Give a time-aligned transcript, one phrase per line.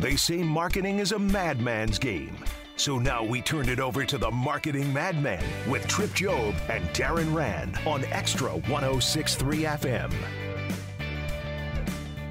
[0.00, 2.34] They say marketing is a madman's game.
[2.76, 7.34] So now we turned it over to the marketing madman with Trip Job and Darren
[7.34, 10.10] Rand on Xtra 1063 FM.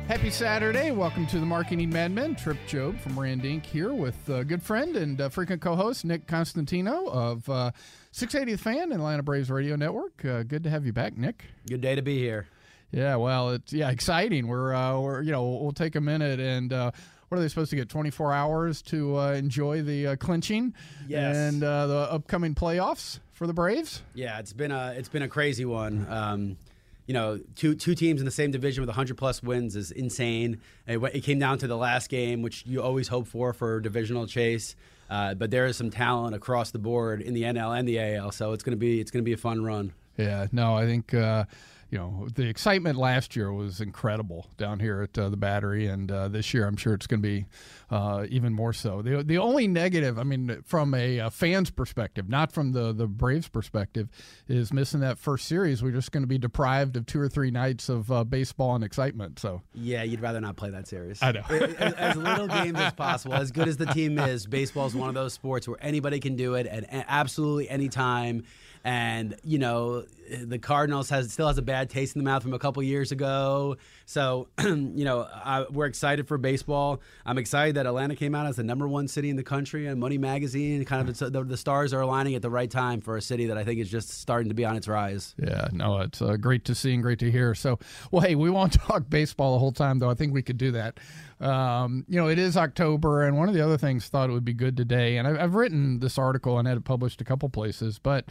[0.07, 0.89] Happy Saturday.
[0.89, 2.33] Welcome to the Marketing Madmen.
[2.33, 3.63] Trip Job from Rand Inc.
[3.63, 7.69] here with a good friend and uh, frequent co host Nick Constantino of uh,
[8.13, 10.25] 680 The Fan and Atlanta Braves Radio Network.
[10.25, 11.43] Uh, good to have you back, Nick.
[11.67, 12.47] Good day to be here.
[12.91, 14.47] Yeah, well, it's yeah exciting.
[14.47, 16.91] We're uh, we're you know we'll take a minute and uh,
[17.29, 20.73] what are they supposed to get 24 hours to uh, enjoy the uh, clinching
[21.07, 21.35] yes.
[21.35, 24.01] and uh, the upcoming playoffs for the Braves?
[24.13, 26.07] Yeah, it's been a it's been a crazy one.
[26.09, 26.57] Um,
[27.05, 30.59] you know, two two teams in the same division with 100 plus wins is insane.
[30.87, 34.27] It, it came down to the last game, which you always hope for for divisional
[34.27, 34.75] chase.
[35.09, 38.31] Uh, but there is some talent across the board in the NL and the AL,
[38.31, 39.93] so it's gonna be it's gonna be a fun run.
[40.17, 41.45] Yeah, no, I think uh,
[41.89, 46.11] you know the excitement last year was incredible down here at uh, the Battery, and
[46.11, 47.45] uh, this year I'm sure it's going to be
[47.89, 49.01] uh, even more so.
[49.01, 53.07] The the only negative, I mean, from a, a, fan's perspective, not from the the
[53.07, 54.07] Braves perspective,
[54.47, 55.81] is missing that first series.
[55.81, 58.83] We're just going to be deprived of two or three nights of uh, baseball and
[58.83, 59.39] excitement.
[59.39, 61.21] So yeah, you'd rather not play that series.
[61.23, 61.43] I know.
[61.49, 65.09] as, as little games as possible, as good as the team is, baseball is one
[65.09, 68.43] of those sports where anybody can do it at absolutely any time
[68.83, 70.05] and you know
[70.43, 73.11] the Cardinals has still has a bad taste in the mouth from a couple years
[73.11, 73.77] ago.
[74.05, 77.01] So you know I, we're excited for baseball.
[77.25, 79.99] I'm excited that Atlanta came out as the number one city in the country on
[79.99, 80.85] Money Magazine.
[80.85, 83.57] Kind of the, the, stars are aligning at the right time for a city that
[83.57, 85.35] I think is just starting to be on its rise.
[85.37, 87.53] Yeah, no, it's uh, great to see and great to hear.
[87.53, 87.79] So,
[88.11, 90.09] well, hey, we won't talk baseball the whole time though.
[90.09, 90.99] I think we could do that.
[91.39, 94.45] Um, you know, it is October, and one of the other things thought it would
[94.45, 97.49] be good today, and I've, I've written this article and had it published a couple
[97.49, 98.25] places, but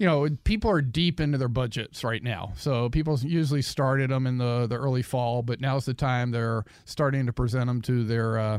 [0.00, 2.54] you know, people are deep into their budgets right now.
[2.56, 6.64] So people usually started them in the, the early fall, but now's the time they're
[6.86, 8.58] starting to present them to their uh,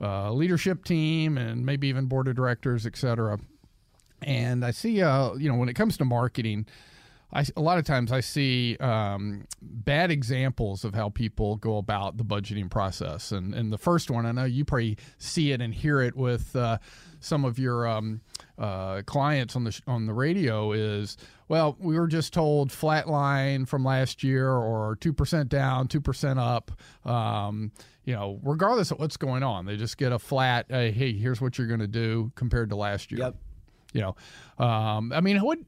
[0.00, 3.38] uh, leadership team and maybe even board of directors, et cetera.
[4.22, 6.66] And I see, uh, you know, when it comes to marketing,
[7.32, 12.16] I, a lot of times I see um, bad examples of how people go about
[12.16, 13.30] the budgeting process.
[13.30, 16.56] And, and the first one, I know you probably see it and hear it with
[16.56, 16.78] uh,
[17.20, 18.22] some of your um,
[18.60, 21.16] uh, clients on the on the radio is
[21.48, 26.00] well, we were just told flat line from last year or two percent down, two
[26.00, 26.70] percent up.
[27.04, 27.72] Um,
[28.04, 30.66] you know, regardless of what's going on, they just get a flat.
[30.70, 33.20] Uh, hey, here's what you're going to do compared to last year.
[33.20, 33.36] Yep.
[33.92, 35.58] You know, um, I mean, what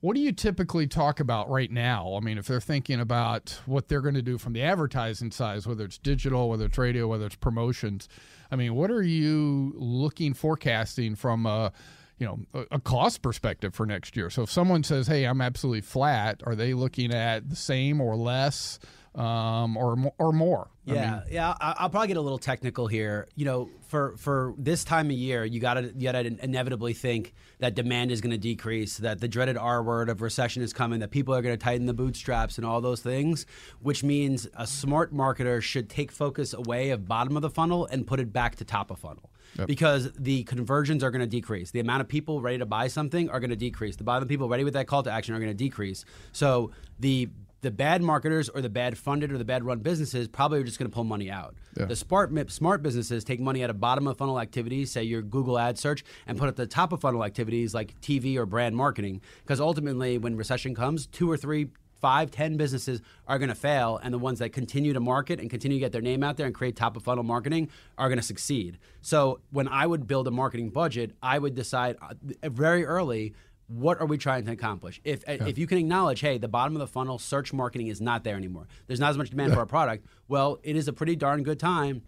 [0.00, 2.14] what do you typically talk about right now?
[2.16, 5.66] I mean, if they're thinking about what they're going to do from the advertising side,
[5.66, 8.08] whether it's digital, whether it's radio, whether it's promotions,
[8.50, 11.72] I mean, what are you looking forecasting from a
[12.18, 14.30] you know a, a, cost perspective for next year?
[14.30, 18.16] So if someone says, "Hey, I'm absolutely flat," are they looking at the same or
[18.16, 18.78] less?
[19.16, 20.68] um, or or more.
[20.84, 21.54] Yeah, I mean, yeah.
[21.58, 23.28] I'll probably get a little technical here.
[23.34, 26.92] You know, for for this time of year, you got to you got to inevitably
[26.92, 30.74] think that demand is going to decrease, that the dreaded R word of recession is
[30.74, 33.46] coming, that people are going to tighten the bootstraps and all those things,
[33.80, 38.06] which means a smart marketer should take focus away of bottom of the funnel and
[38.06, 39.30] put it back to top of funnel.
[39.58, 39.66] Yep.
[39.68, 41.70] Because the conversions are going to decrease.
[41.70, 43.96] The amount of people ready to buy something are going to decrease.
[43.96, 46.04] The amount of people ready with that call to action are going to decrease.
[46.32, 47.28] So the
[47.62, 50.78] the bad marketers or the bad funded or the bad run businesses probably are just
[50.78, 51.54] going to pull money out.
[51.76, 51.86] Yeah.
[51.86, 55.58] The smart smart businesses take money out of bottom of funnel activities, say your Google
[55.58, 58.76] ad search, and put it at the top of funnel activities like TV or brand
[58.76, 59.20] marketing.
[59.42, 61.68] Because ultimately, when recession comes, two or three
[62.06, 65.50] five, ten businesses are going to fail, and the ones that continue to market and
[65.50, 67.68] continue to get their name out there and create top of funnel marketing
[67.98, 68.78] are going to succeed.
[69.00, 72.14] So when I would build a marketing budget, I would decide uh,
[72.48, 73.34] very early
[73.66, 75.00] what are we trying to accomplish?
[75.02, 75.44] If yeah.
[75.46, 78.36] if you can acknowledge, hey, the bottom of the funnel search marketing is not there
[78.36, 78.68] anymore.
[78.86, 79.56] There's not as much demand yeah.
[79.56, 80.06] for our product.
[80.28, 82.02] Well, it is a pretty darn good time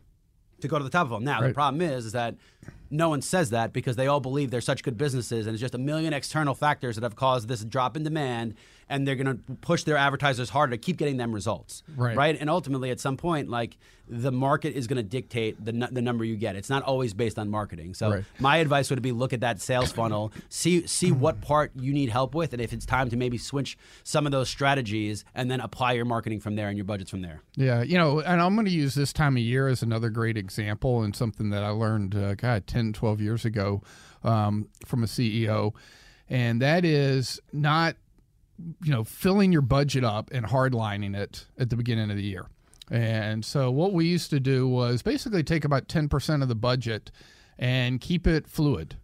[0.60, 1.24] to go to the top of them.
[1.24, 1.48] Now, right.
[1.48, 2.36] the problem is, is that
[2.90, 5.74] no one says that because they all believe they're such good businesses, and it's just
[5.74, 8.54] a million external factors that have caused this drop in demand.
[8.88, 11.82] And they're going to push their advertisers harder to keep getting them results.
[11.96, 12.16] Right.
[12.16, 12.36] Right.
[12.40, 13.76] And ultimately, at some point, like
[14.10, 16.56] the market is going to dictate the, nu- the number you get.
[16.56, 17.92] It's not always based on marketing.
[17.92, 18.24] So Right.
[18.38, 22.08] my advice would be look at that sales funnel, see see what part you need
[22.08, 25.60] help with, and if it's time to maybe switch some of those strategies, and then
[25.60, 27.42] apply your marketing from there and your budgets from there.
[27.56, 30.38] Yeah, you know, and I'm going to use this time of year as another great
[30.38, 33.82] example and something that I learned, uh, God, 10, 12 years ago
[34.24, 35.74] um, from a CEO.
[36.30, 37.96] And that is not,
[38.82, 42.46] you know, filling your budget up and hardlining it at the beginning of the year.
[42.90, 47.10] And so what we used to do was basically take about 10% of the budget
[47.58, 48.96] and keep it fluid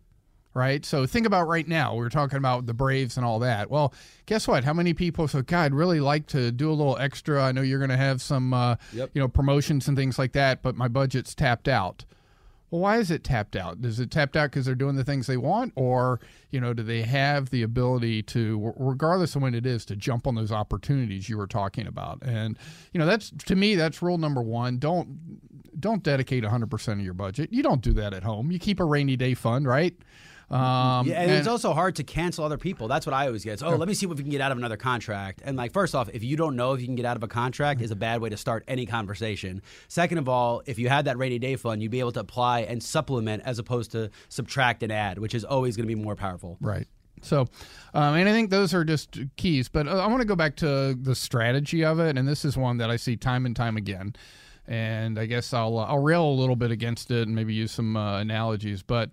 [0.57, 0.85] right?
[0.87, 1.95] So think about right now.
[1.95, 3.71] We were talking about the Braves and all that.
[3.73, 3.93] Well,
[4.27, 4.63] guess what?
[4.63, 7.61] How many people say, "God, I'd really like to do a little extra." I know
[7.61, 9.11] you're going to have some, uh, Yep.
[9.15, 12.05] you know, promotions and things like that, but my budget's tapped out.
[12.71, 13.79] Well, why is it tapped out?
[13.83, 16.21] Is it tapped out because they're doing the things they want, or
[16.51, 20.27] you know, do they have the ability to, regardless of when it is, to jump
[20.27, 22.19] on those opportunities you were talking about?
[22.23, 22.59] And
[22.93, 24.79] you know, that's to me, that's rule number one.
[24.79, 27.53] Don't don't dedicate 100% of your budget.
[27.53, 28.51] You don't do that at home.
[28.51, 29.95] You keep a rainy day fund, right?
[30.51, 32.89] Um, Yeah, and, it's also hard to cancel other people.
[32.89, 33.55] That's what I always get.
[33.55, 35.43] It's, oh, let me see what we can get out of another contract.
[35.45, 37.29] And like, first off, if you don't know if you can get out of a
[37.29, 39.63] contract, is a bad way to start any conversation.
[39.89, 42.61] Second of all, if you had that rainy day fund, you'd be able to apply
[42.61, 46.17] and supplement as opposed to subtract and add, which is always going to be more
[46.17, 46.57] powerful.
[46.61, 46.87] Right.
[47.23, 47.47] So,
[47.95, 49.69] um, and I think those are just keys.
[49.69, 52.57] But uh, I want to go back to the strategy of it, and this is
[52.57, 54.15] one that I see time and time again.
[54.67, 57.73] And I guess I'll uh, I'll rail a little bit against it and maybe use
[57.73, 58.83] some uh, analogies.
[58.83, 59.11] But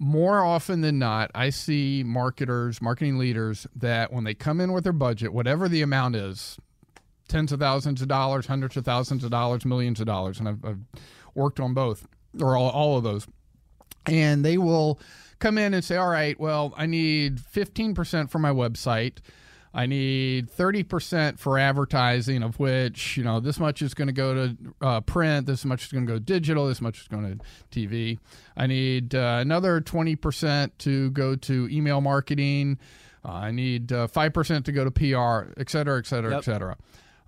[0.00, 4.82] more often than not, I see marketers, marketing leaders that when they come in with
[4.82, 6.58] their budget, whatever the amount is,
[7.28, 10.64] tens of thousands of dollars, hundreds of thousands of dollars, millions of dollars, and I've,
[10.64, 10.80] I've
[11.34, 12.08] worked on both
[12.40, 13.28] or all, all of those
[14.06, 15.00] and they will
[15.38, 19.18] come in and say, "All right, well, I need 15% for my website.
[19.72, 24.34] I need 30% for advertising, of which you know this much is going to go
[24.34, 27.44] to uh, print, this much is going to go digital, this much is going to
[27.70, 28.18] TV.
[28.56, 32.78] I need uh, another 20% to go to email marketing.
[33.24, 36.76] Uh, I need uh, 5% to go to PR, et cetera, et cetera, et cetera.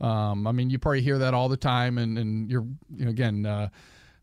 [0.01, 2.67] Um, I mean, you probably hear that all the time, and, and you're,
[2.97, 3.69] you know, again, uh,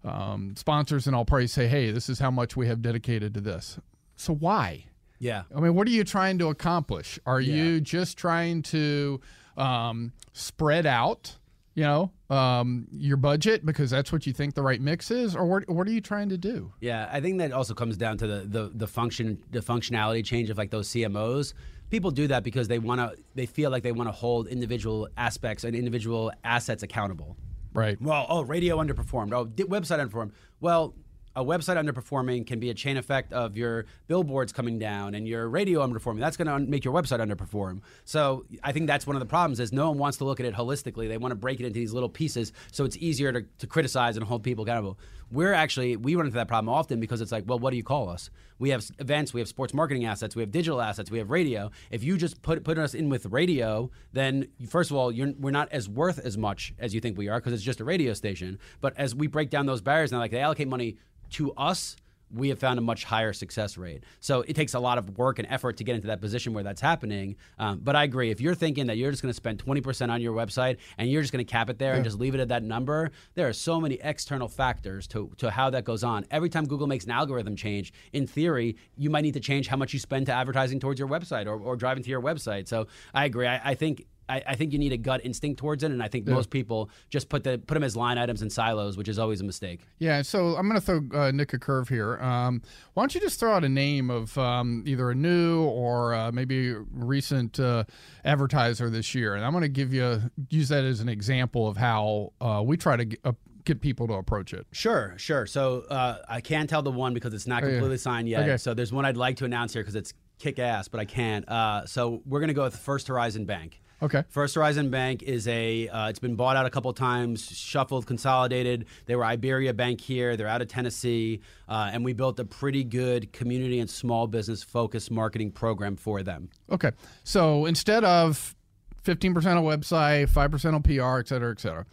[0.03, 3.41] um, sponsors and I'll probably say, hey, this is how much we have dedicated to
[3.41, 3.79] this.
[4.15, 4.85] So why?
[5.19, 5.43] Yeah.
[5.55, 7.19] I mean, what are you trying to accomplish?
[7.25, 7.55] Are Yeah.
[7.55, 9.19] you just trying to
[9.57, 11.37] um, spread out,
[11.75, 15.45] you know, um, your budget because that's what you think the right mix is, or
[15.45, 16.71] what, what are you trying to do?
[16.79, 20.49] Yeah, I think that also comes down to the, the the function the functionality change
[20.49, 21.53] of like those CMOs.
[21.89, 25.09] People do that because they want to they feel like they want to hold individual
[25.17, 27.35] aspects and individual assets accountable.
[27.73, 28.01] Right.
[28.01, 29.33] Well, oh, radio underperformed.
[29.33, 30.31] Oh, website underperformed.
[30.61, 30.93] Well,
[31.35, 35.47] a website underperforming can be a chain effect of your billboards coming down and your
[35.47, 36.19] radio underperforming.
[36.19, 37.81] That's going to un- make your website underperform.
[38.05, 40.45] So I think that's one of the problems is no one wants to look at
[40.45, 41.07] it holistically.
[41.07, 44.17] They want to break it into these little pieces so it's easier to, to criticize
[44.17, 44.97] and hold people accountable.
[45.31, 47.83] We're actually we run into that problem often because it's like, well, what do you
[47.83, 48.29] call us?
[48.57, 51.71] We have events, we have sports marketing assets, we have digital assets, we have radio.
[51.91, 55.71] If you just put put us in with radio, then first of all, we're not
[55.71, 58.59] as worth as much as you think we are because it's just a radio station.
[58.81, 60.97] But as we break down those barriers, and like they allocate money
[61.31, 61.95] to us,
[62.33, 64.03] we have found a much higher success rate.
[64.19, 66.63] So it takes a lot of work and effort to get into that position where
[66.63, 67.35] that's happening.
[67.57, 68.31] Um, but I agree.
[68.31, 71.21] If you're thinking that you're just going to spend 20% on your website and you're
[71.21, 73.53] just going to cap it there and just leave it at that number, there are
[73.53, 76.25] so many external factors to, to how that goes on.
[76.31, 79.77] Every time Google makes an algorithm change, in theory, you might need to change how
[79.77, 82.67] much you spend to advertising towards your website or, or driving to your website.
[82.67, 83.47] So I agree.
[83.47, 84.05] I, I think.
[84.29, 86.89] I, I think you need a gut instinct towards it, and I think most people
[87.09, 89.81] just put the put them as line items in silos, which is always a mistake.
[89.97, 92.17] Yeah, so I'm going to throw uh, Nick a curve here.
[92.19, 92.61] Um,
[92.93, 96.31] why don't you just throw out a name of um, either a new or uh,
[96.31, 97.83] maybe recent uh,
[98.23, 101.77] advertiser this year, and I'm going to give you use that as an example of
[101.77, 103.31] how uh, we try to get, uh,
[103.65, 104.65] get people to approach it.
[104.71, 105.45] Sure, sure.
[105.45, 107.73] So uh, I can't tell the one because it's not Oh, yeah.
[107.73, 108.43] completely signed yet.
[108.43, 108.57] Okay.
[108.57, 111.47] So there's one I'd like to announce here because it's kick ass, but I can't.
[111.49, 113.81] Uh, so we're gonna go with First Horizon Bank.
[114.01, 114.23] Okay.
[114.29, 115.87] First Horizon Bank is a.
[115.89, 118.85] Uh, it's been bought out a couple times, shuffled, consolidated.
[119.05, 120.37] They were Iberia Bank here.
[120.37, 124.63] They're out of Tennessee, uh, and we built a pretty good community and small business
[124.63, 126.49] focused marketing program for them.
[126.71, 126.91] Okay.
[127.23, 128.55] So instead of
[129.03, 131.85] 15% on website, 5% on PR, et cetera, et cetera,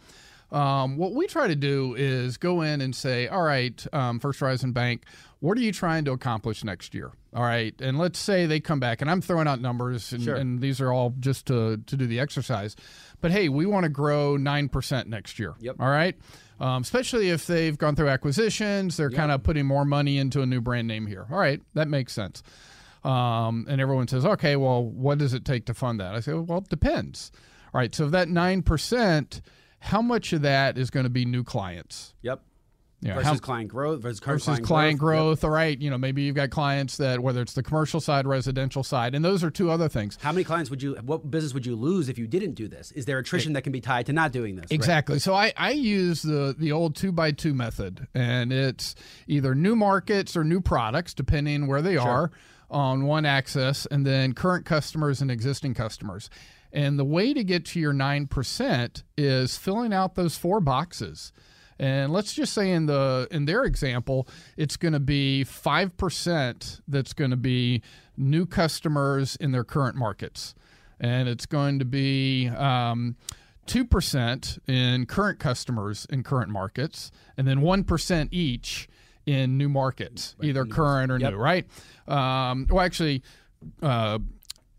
[0.51, 4.39] um, what we try to do is go in and say, all right, um, First
[4.39, 5.03] Horizon Bank,
[5.39, 7.11] what are you trying to accomplish next year?
[7.37, 7.75] All right.
[7.79, 10.33] And let's say they come back, and I'm throwing out numbers, and, Sure.
[10.35, 12.75] and these are all just to, to do the exercise.
[13.21, 15.53] But hey, we want to grow 9% next year.
[15.59, 15.75] Yep.
[15.79, 16.15] All right.
[16.59, 20.47] Um, especially if they've gone through acquisitions, they're kind of putting more money into a
[20.47, 21.27] new brand name here.
[21.31, 21.61] All right.
[21.75, 22.41] That makes sense.
[23.03, 26.15] Um, and everyone says, okay, well, what does it take to fund that?
[26.15, 27.31] I say, well, it depends.
[27.71, 29.41] All right, so that 9%,
[29.81, 32.15] how much of that is going to be new clients?
[32.23, 32.41] Yep.
[32.99, 35.15] Yeah, versus how- client growth versus, versus client growth.
[35.15, 35.39] Yep.
[35.39, 35.43] growth.
[35.43, 38.83] All right, you know, maybe you've got clients that whether it's the commercial side, residential
[38.83, 40.17] side, and those are two other things.
[40.19, 40.95] How many clients would you?
[41.03, 42.91] What business would you lose if you didn't do this?
[42.93, 44.63] Is there attrition that can be tied to not doing this?
[44.63, 44.71] Right.
[44.71, 45.19] Exactly.
[45.19, 48.95] So I, I use the the old two by two method, and it's
[49.27, 52.31] either new markets or new products, depending where they are,
[52.71, 56.31] on one axis, and then current customers and existing customers.
[56.73, 61.31] And the way to get to your nine percent is filling out those four boxes.
[61.79, 66.81] And let's just say in the in their example, it's going to be five percent
[66.87, 67.81] that's going to be
[68.17, 70.55] new customers in their current markets,
[70.99, 73.15] and it's going to be um,
[73.67, 78.87] two percent in current customers in current markets, and then one percent each
[79.25, 81.31] in new markets, either current or Yep.
[81.33, 81.37] new.
[81.37, 81.67] Right?
[82.07, 83.21] Um, well, actually.
[83.81, 84.19] Uh,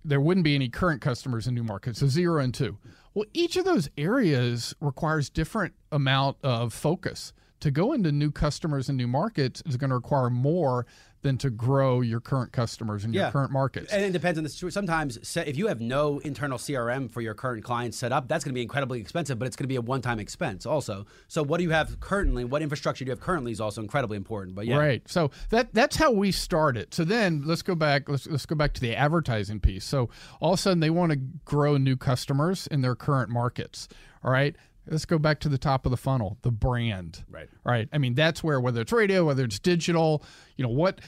[0.05, 2.79] there wouldn't be any current customers in new markets, so zero and two.
[3.19, 7.33] Well, each of those areas requires different amount of focus.
[7.59, 10.87] To go into new customers and new markets is going to require more
[11.23, 13.31] than to grow your current customers in your Yeah.
[13.31, 13.93] current markets.
[13.93, 14.75] And it depends on the situation.
[14.75, 18.53] Sometimes, if you have no internal CRM for your current clients set up, that's going
[18.53, 21.07] to be incredibly expensive, but it's going to be a one-time expense also.
[21.27, 22.45] So, what do you have currently?
[22.45, 24.55] What infrastructure do you have currently is also incredibly important.
[24.55, 25.03] But yeah, Right.
[25.09, 26.95] So that that's how we started.
[26.95, 28.09] So then let's go back.
[28.09, 29.85] Let's let's go back to the advertising piece.
[29.85, 30.09] So
[30.41, 33.89] all of a sudden they want to grow new customers in their current markets.
[34.23, 34.55] All right.
[34.91, 37.25] Let's go back to the top of the funnel, the brand.
[37.31, 37.49] Right.
[37.65, 37.89] Right.
[37.93, 40.23] I mean, that's where whether it's radio, whether it's digital,
[40.57, 41.01] you know what.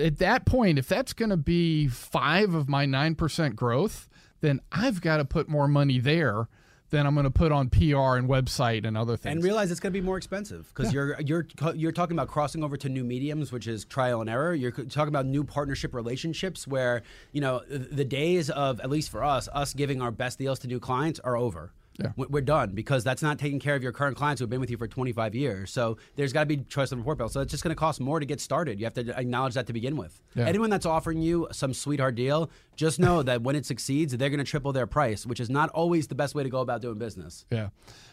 [0.00, 4.08] At that point, if that's going to be five of my nine percent growth,
[4.40, 6.48] then I've got to put more money there
[6.90, 9.34] than I'm going to put on PR and website and other things.
[9.34, 12.62] and realize it's going to be more expensive because you're you're you're talking about crossing
[12.62, 14.54] over to new mediums, which is trial and error.
[14.54, 19.24] You're talking about new partnership relationships where you know the days of at least for
[19.24, 21.72] us, us giving our best deals to new clients are over.
[21.98, 22.12] Yeah.
[22.16, 24.70] We- We're done because that's not taking care of your current clients who've been with
[24.70, 25.70] you for 25 years.
[25.70, 27.28] So there's got to be trust and report bill.
[27.28, 28.78] So it's just going to cost more to get started.
[28.78, 30.20] You have to acknowledge that to begin with.
[30.34, 30.46] Yeah.
[30.46, 34.38] Anyone that's offering you some sweetheart deal, just know that when it succeeds, they're going
[34.38, 36.98] to triple their price, which is not always the best way to go about doing
[36.98, 37.46] business.
[37.50, 37.68] Yeah.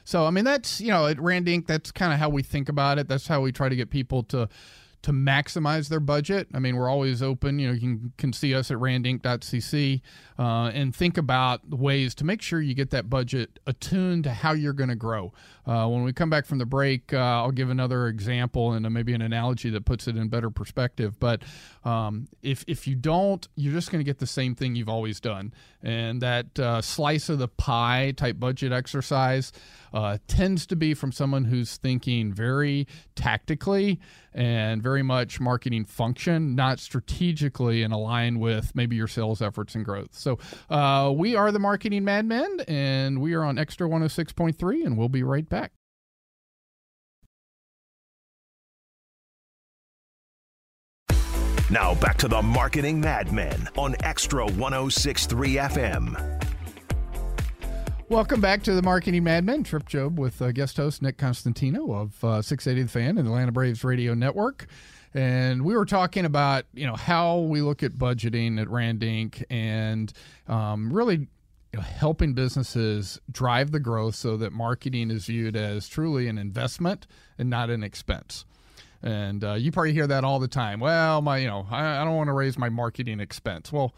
[0.06, 1.66] So I mean that's you know at Rand Inc.
[1.68, 3.08] That's kind of how we think about it.
[3.08, 4.50] That's how we try to get people to
[5.04, 6.48] to maximize their budget.
[6.54, 7.60] I mean we're always open.
[7.60, 10.02] You know you can, can see us at randinc.cc
[10.40, 14.54] uh, and think about ways to make sure you get that budget attuned to how
[14.54, 15.32] you're going to grow.
[15.66, 18.90] Uh, when we come back from the break, uh, I'll give another example and uh,
[18.90, 21.20] maybe an analogy that puts it in better perspective.
[21.20, 21.44] But
[21.86, 25.20] um, if if you don't, you're just going to get the same thing you've always
[25.20, 25.54] done,
[25.84, 29.52] and that uh, slice of the pie type budget exercise
[29.94, 34.00] uh, tends to be from someone who's thinking very tactically
[34.34, 39.86] and very much marketing function, not strategically and aligned with maybe your sales efforts and
[39.86, 40.10] growth.
[40.14, 45.10] So uh, we are the Marketing Madmen, and we are on Xtra 106.3, and we'll
[45.10, 45.74] be right back.
[51.70, 56.44] Now back to the Marketing Madmen on Xtra 1063 FM.
[58.10, 59.64] Welcome back to the Marketing Madmen.
[59.64, 63.54] Trip Job with uh, guest host Nick Constantino of uh, 680 The Fan and Atlanta
[63.54, 64.68] Braves Radio Network.
[65.14, 69.42] And we were talking about, you know, how we look at budgeting at Rand Inc.
[69.50, 70.12] and
[70.48, 75.88] um, really you know, helping businesses drive the growth so that marketing is viewed as
[75.88, 78.44] truly an investment and not an expense.
[79.04, 80.80] And uh, you probably hear that all the time.
[80.80, 83.72] Well, my, you know, I, I don't want to raise my marketing expense.
[83.72, 83.94] Well,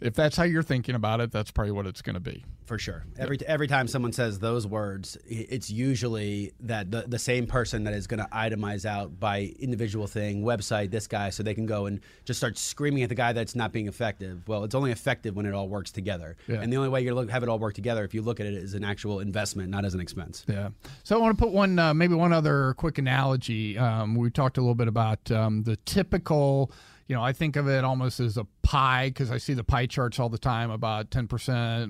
[0.00, 2.44] if that's how you're thinking about it, that's probably what it's going to be.
[2.66, 3.04] For sure.
[3.18, 7.92] Every every time someone says those words, it's usually that the, the same person that
[7.92, 11.84] is going to itemize out by individual thing, website, this guy, so they can go
[11.84, 14.48] and just start screaming at the guy that's not being effective.
[14.48, 16.36] Well, it's only effective when it all works together.
[16.48, 16.62] Yeah.
[16.62, 18.40] And the only way you're going to have it all work together if you look
[18.40, 20.46] at it as an actual investment, not as an expense.
[20.48, 20.70] Yeah.
[21.02, 23.76] So I want to put one, uh, maybe one other quick analogy.
[23.76, 26.72] Um, we talked a little bit about um, the typical,
[27.06, 29.86] you know, I think of it almost as a pie because I see the pie
[29.86, 31.28] charts all the time about 10%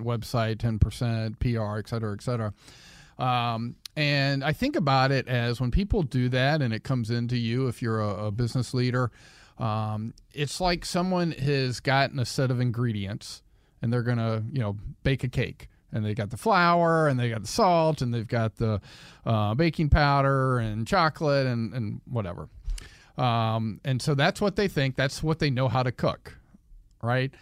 [0.01, 2.53] website, 10% PR, et cetera, et cetera.
[3.19, 7.37] Um, and I think about it as when people do that and it comes into
[7.37, 9.13] you, if you're a, a business leader,
[9.59, 13.43] um, it's like someone has gotten a set of ingredients
[13.81, 15.69] and they're going to, you know, bake a cake.
[15.93, 18.81] And they got the flour and they got the salt and they've got the
[19.25, 22.49] uh, baking powder and chocolate and, and whatever.
[23.17, 24.97] Um, and so that's what they think.
[24.97, 26.39] That's what they know how to cook,
[27.03, 27.33] right?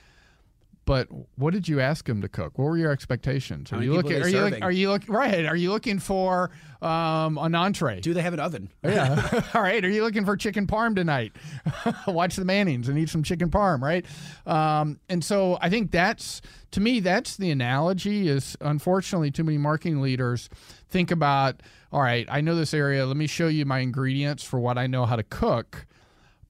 [0.84, 2.58] But what did you ask him to cook?
[2.58, 3.72] What were your expectations?
[3.72, 4.14] Are you looking?
[4.14, 5.46] are Are you, look, are you look, right?
[5.46, 8.00] Are you looking for um, an entree?
[8.00, 8.70] Do they have an oven?
[8.82, 9.42] Yeah.
[9.54, 9.82] All right.
[9.82, 11.32] Are you looking for chicken parm tonight?
[12.06, 14.04] Watch the Mannings and eat some chicken parm, right?
[14.44, 18.28] Um, and so I think that's to me that's the analogy.
[18.28, 20.50] Is unfortunately too many marketing leaders
[20.90, 21.62] think about.
[21.92, 23.06] All right, I know this area.
[23.06, 25.86] Let me show you my ingredients for what I know how to cook.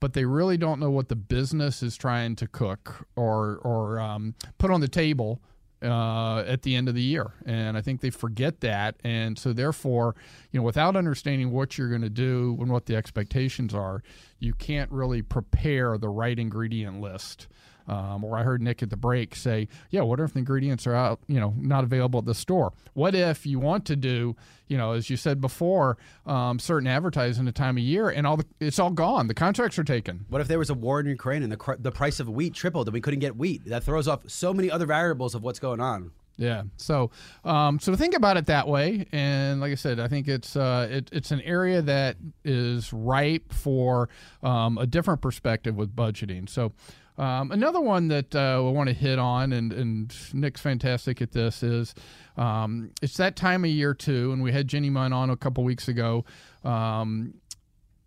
[0.02, 4.34] But they really don't know what the business is trying to cook or or um,
[4.58, 5.40] put on the table
[5.80, 7.32] uh, at the end of the year.
[7.46, 8.96] And I think they forget that.
[9.04, 10.16] And so, therefore,
[10.50, 14.02] you know, without understanding what you're going to do and what the expectations are,
[14.40, 17.46] you can't really prepare the right ingredient list.
[17.88, 20.94] Um, or I heard Nick at the break say, "Yeah, what if the ingredients are
[20.94, 22.72] out, you know, not available at the store?
[22.94, 24.36] What if you want to do,
[24.68, 28.36] you know, as you said before, um, certain advertising a time of year, and all
[28.36, 29.26] the it's all gone.
[29.26, 30.26] The contracts are taken.
[30.28, 32.54] What if there was a war in Ukraine and the cr- the price of wheat
[32.54, 33.64] tripled and we couldn't get wheat?
[33.66, 36.12] That throws off so many other variables of what's going on.
[36.38, 36.62] Yeah.
[36.76, 37.10] So,
[37.44, 40.88] um, so think about it that way, and like I said, I think it's uh,
[40.90, 44.08] it, it's an area that is ripe for
[44.42, 46.48] um, a different perspective with budgeting.
[46.48, 46.72] So.
[47.18, 51.32] Um, another one that uh, we want to hit on, and, and Nick's fantastic at
[51.32, 51.94] this, is
[52.36, 55.62] um, it's that time of year too, and we had Jenny Munn on a couple
[55.64, 56.24] weeks ago.
[56.64, 57.34] Um,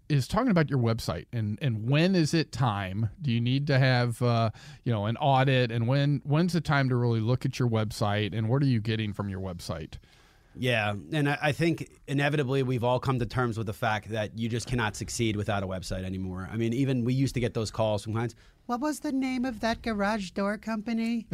[0.08, 3.80] is talking about your website and and when is it time do you need to
[3.80, 4.52] have uh,
[4.84, 8.38] you know an audit and when when's the time to really look at your website
[8.38, 9.96] and what are you getting from your website
[10.58, 14.48] Yeah, and I, think inevitably we've all come to terms with the fact that you
[14.48, 16.50] just cannot succeed without a website anymore.
[16.52, 18.36] I mean, even we used to get those calls from clients.
[18.66, 21.28] What was the name of that garage door company?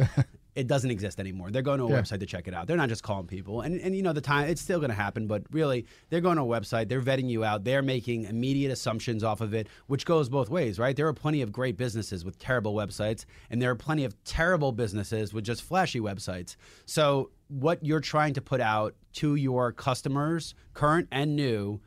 [0.54, 1.50] It doesn't exist anymore.
[1.50, 2.02] They're going to a Yeah.
[2.02, 2.66] website to check it out.
[2.66, 3.62] They're not just calling people.
[3.62, 6.36] And and you know the time it's still going to happen, but really they're going
[6.36, 6.88] to a website.
[6.88, 7.64] They're vetting you out.
[7.64, 10.94] They're making immediate assumptions off of it, which goes both ways, right?
[10.94, 14.72] There are plenty of great businesses with terrible websites, and there are plenty of terrible
[14.72, 16.56] businesses with just flashy websites.
[16.84, 21.80] So what you're trying to put out to your customers, current and new,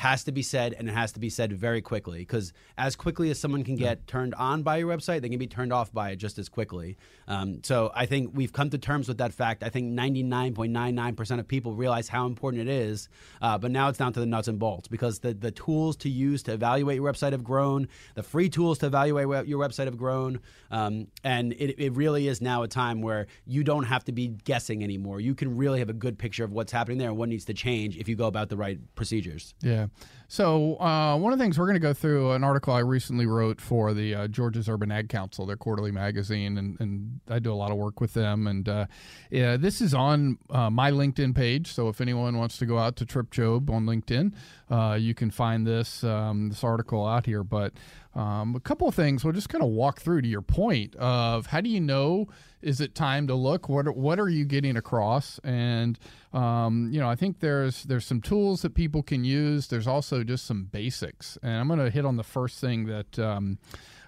[0.00, 3.30] has to be said and it has to be said very quickly because as quickly
[3.30, 6.08] as someone can get turned on by your website they can be turned off by
[6.08, 6.96] it just as quickly.
[7.28, 9.62] Um, so i think we've come to terms with that fact.
[9.62, 13.10] I think 99.99% of people realize how important it is
[13.42, 16.08] uh, but now it's down to the nuts and bolts because the, the tools to
[16.08, 19.98] use to evaluate your website have grown the free tools to evaluate your website have
[19.98, 20.40] grown
[20.70, 24.28] um, and it, it really is now a time where you don't have to be
[24.28, 25.20] guessing anymore.
[25.20, 27.54] You can really have a good picture of what's happening there and what needs to
[27.54, 29.52] change if you go about the right procedures.
[29.60, 29.88] Yeah
[30.28, 33.26] so uh, one of the things we're going to go through an article i recently
[33.26, 37.52] wrote for the uh, georgia's urban ag council their quarterly magazine and, and i do
[37.52, 38.86] a lot of work with them and uh,
[39.30, 42.96] yeah, this is on uh, my linkedin page so if anyone wants to go out
[42.96, 44.32] to trip job on linkedin
[44.70, 47.72] uh, you can find this um, this article out here but
[48.14, 51.46] um, a couple of things we'll just kind of walk through to your point of
[51.46, 52.26] how do you know
[52.62, 55.98] is it time to look what are, what are you getting across and
[56.32, 60.24] um, you know i think there's there's some tools that people can use there's also
[60.24, 63.58] just some basics and i'm going to hit on the first thing that um,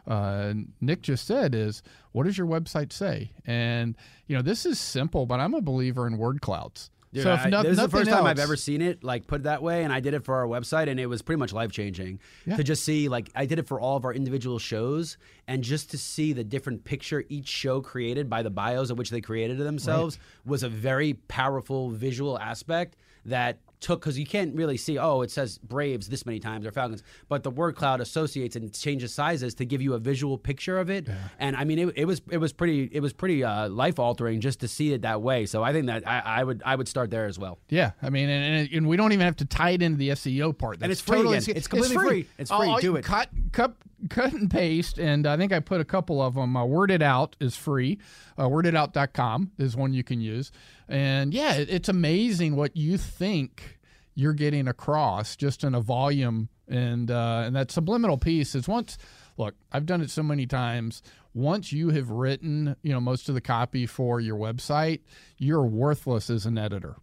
[0.07, 3.33] uh, Nick just said is what does your website say?
[3.47, 6.91] And you know this is simple, but I'm a believer in word clouds.
[7.13, 9.43] Dude, so if I, this is the first time I've ever seen it like put
[9.43, 11.71] that way, and I did it for our website, and it was pretty much life
[11.71, 12.57] changing Yeah.
[12.57, 15.91] to just see like I did it for all of our individual shows, and just
[15.91, 19.59] to see the different picture each show created by the bios of which they created
[19.59, 22.97] themselves was a very powerful visual aspect
[23.27, 26.73] that took because you can't really see oh it says braves this many times or
[26.73, 30.79] falcons but the word cloud associates and changes sizes to give you a visual picture
[30.79, 31.07] of it
[31.39, 34.41] and i mean it, it was it was pretty it was pretty uh, life altering
[34.41, 36.89] just to see it that way so i think that I, I would i would
[36.89, 39.45] start there as well Yeah, I mean, and, and, and we don't even have to
[39.45, 40.79] tie it into the SEO part.
[40.79, 41.57] That's it's free totally again.
[41.57, 42.27] It's completely free.
[42.39, 42.69] It's free.
[42.69, 43.05] All- Do it.
[43.05, 43.75] Cut, cut,
[44.09, 46.57] cut and paste, and I think I put a couple of them.
[46.57, 47.99] Uh, Word It Out is free.
[48.39, 50.53] Uh, WordItOut.com is one you can use,
[50.93, 53.79] and yeah, it, it's amazing what you think
[54.15, 58.99] you're getting across just in a volume, and uh, and that subliminal piece is once.
[59.39, 61.03] Look, I've done it so many times.
[61.33, 65.01] Once you have written, you know, most of the copy for your website,
[65.39, 66.97] you're worthless as an editor.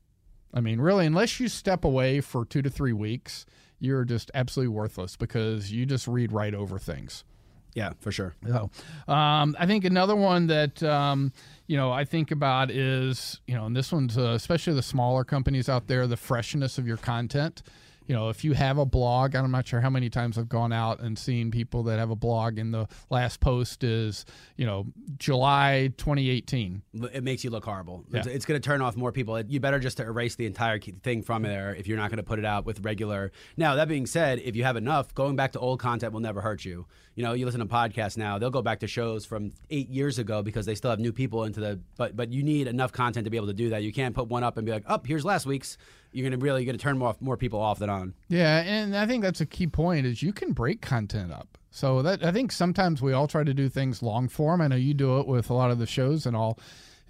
[0.54, 3.48] I mean, really, unless you step away for two to three weeks,
[3.80, 7.24] you're just absolutely worthless because you just read right over things.
[7.74, 8.70] Yeah for sure So,
[9.08, 11.32] um, I think another one that um,
[11.68, 15.24] you know I think about is you know, and this one's uh, especially the smaller
[15.24, 17.62] companies out there, the freshness of your content.
[18.10, 20.74] You know, if you have a blog, I'm not sure how many times I've gone
[20.74, 24.26] out and seen people that have a blog and the last post is,
[24.58, 24.88] you know,
[25.20, 26.82] July 2018.
[27.14, 28.04] It makes you look horrible.
[28.10, 28.18] Yeah.
[28.18, 29.40] It's, it's going to turn off more people.
[29.40, 32.40] You better just erase the entire thing from there if you're not going to put
[32.40, 33.32] it out with regular.
[33.58, 36.42] Now, that being said, if you have enough, going back to old content will never
[36.42, 36.88] hurt you.
[37.14, 40.18] You know, you listen to podcasts now, they'll go back to shows from eight years
[40.18, 41.80] ago because they still have new people into the.
[41.96, 43.84] But but you need enough content to be able to do that.
[43.84, 45.78] You can't put one up and be like, "Up, here's last week's."
[46.12, 48.14] You're going to really to turn more more people off than on.
[48.28, 51.58] Yeah, and I think that's a key point is you can break content up.
[51.72, 54.60] So that I think sometimes we all try to do things long form.
[54.62, 56.60] I know you do it with a lot of the shows and all.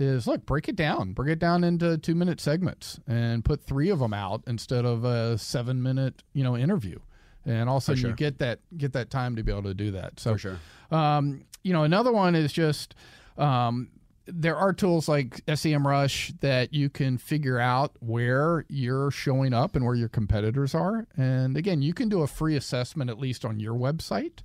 [0.02, 3.90] Is look, break it down, break it down into two minute segments, and put three
[3.90, 7.00] of them out instead of a seven minute you know interview.
[7.46, 8.10] And all of a sudden sure.
[8.12, 10.20] you get that get that time to be able to do that.
[10.20, 10.60] So For sure.
[10.92, 12.96] um, you know, another one is just
[13.38, 13.90] um,
[14.32, 19.86] there are tools like SEMrush that you can figure out where you're showing up and
[19.86, 21.08] where your competitors are.
[21.18, 24.40] And again, you can do a free assessment at least on your website.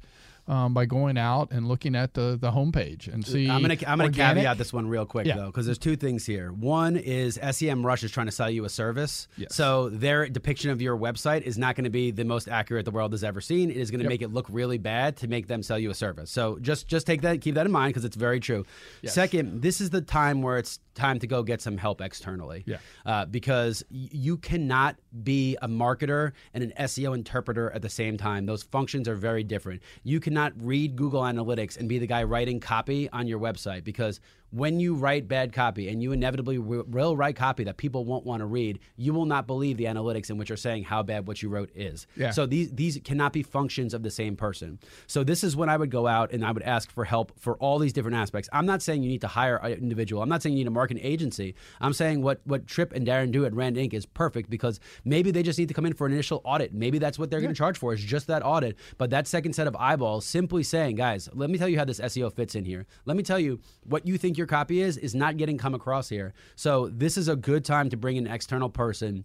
[0.47, 3.49] Um, by going out and looking at the the homepage and see.
[3.49, 5.37] I'm gonna I'm gonna organic- caveat this one real quick Yeah.
[5.37, 6.53] though, because there's two things here.
[6.53, 9.55] One is SEM Rush is trying to sell you a service, Yes.
[9.55, 12.91] so their depiction of your website is not going to be the most accurate the
[12.91, 13.71] world has ever seen.
[13.71, 14.11] It is going to Yep.
[14.11, 16.31] make it look really bad to make them sell you a service.
[16.31, 18.67] So just just take that, keep that in mind because it's very true.
[19.07, 22.65] Second, this is the time where it's time to go get some help externally.
[22.67, 22.79] Yeah.
[23.05, 28.47] Uh, because you cannot be a marketer and an SEO interpreter at the same time.
[28.47, 29.83] Those functions are very different.
[30.03, 34.21] You cannot read Google Analytics and be the guy writing copy on your website because
[34.55, 38.41] when you write bad copy and you inevitably will write copy that people won't want
[38.41, 41.43] to read, you will not believe the analytics in which are saying how bad what
[41.43, 42.07] you wrote is.
[42.17, 42.31] Yeah.
[42.31, 44.79] So these these cannot be functions of the same person.
[45.09, 47.57] So this is when I would go out and I would ask for help for
[47.57, 48.49] all these different aspects.
[48.53, 50.23] I'm not saying you need to hire an individual.
[50.23, 51.57] I'm not saying you need a marketing agency.
[51.81, 53.93] I'm saying what what Trip and Darren do at Rand Inc.
[53.93, 56.73] is perfect because maybe they just need to come in for an initial audit.
[56.73, 58.77] Maybe that's what they're going to charge for is just that audit.
[58.99, 61.99] But that second set of eyeballs simply saying, guys, let me tell you how this
[61.99, 62.87] SEO fits in here.
[63.05, 66.11] Let me tell you what you think your copy is is not getting come across
[66.11, 66.35] here.
[66.55, 69.25] So this is a good time to bring an external person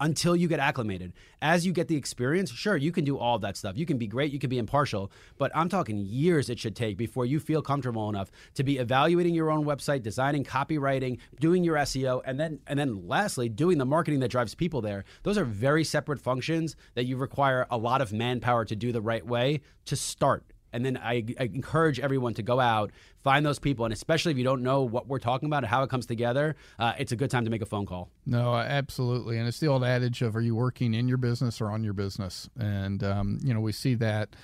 [0.00, 1.12] until you get acclimated.
[1.40, 3.76] As you get the experience, sure, you can do all that stuff.
[3.76, 6.96] You can be great, you can be impartial, but I'm talking years it should take
[6.96, 11.76] before you feel comfortable enough to be evaluating your own website, designing copywriting, doing your
[11.76, 15.04] SEO, and then and then lastly, doing the marketing that drives people there.
[15.22, 19.00] Those are very separate functions that you require a lot of manpower to do the
[19.00, 20.51] right way to start.
[20.72, 22.90] And then I, I encourage everyone to go out,
[23.22, 25.82] find those people, and especially if you don't know what we're talking about and how
[25.82, 28.08] it comes together, uh, it's a good time to make a phone call.
[28.26, 31.70] No, absolutely, and it's the old adage of "Are you working in your business or
[31.70, 34.34] on your business?" And um, you know we see that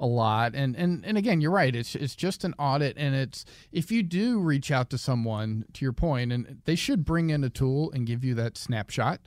[0.00, 0.54] a lot.
[0.54, 1.74] And and and again, you're right.
[1.74, 5.84] It's it's just an audit, and it's if you do reach out to someone, to
[5.84, 9.20] your point, and they should bring in a tool and give you that snapshot,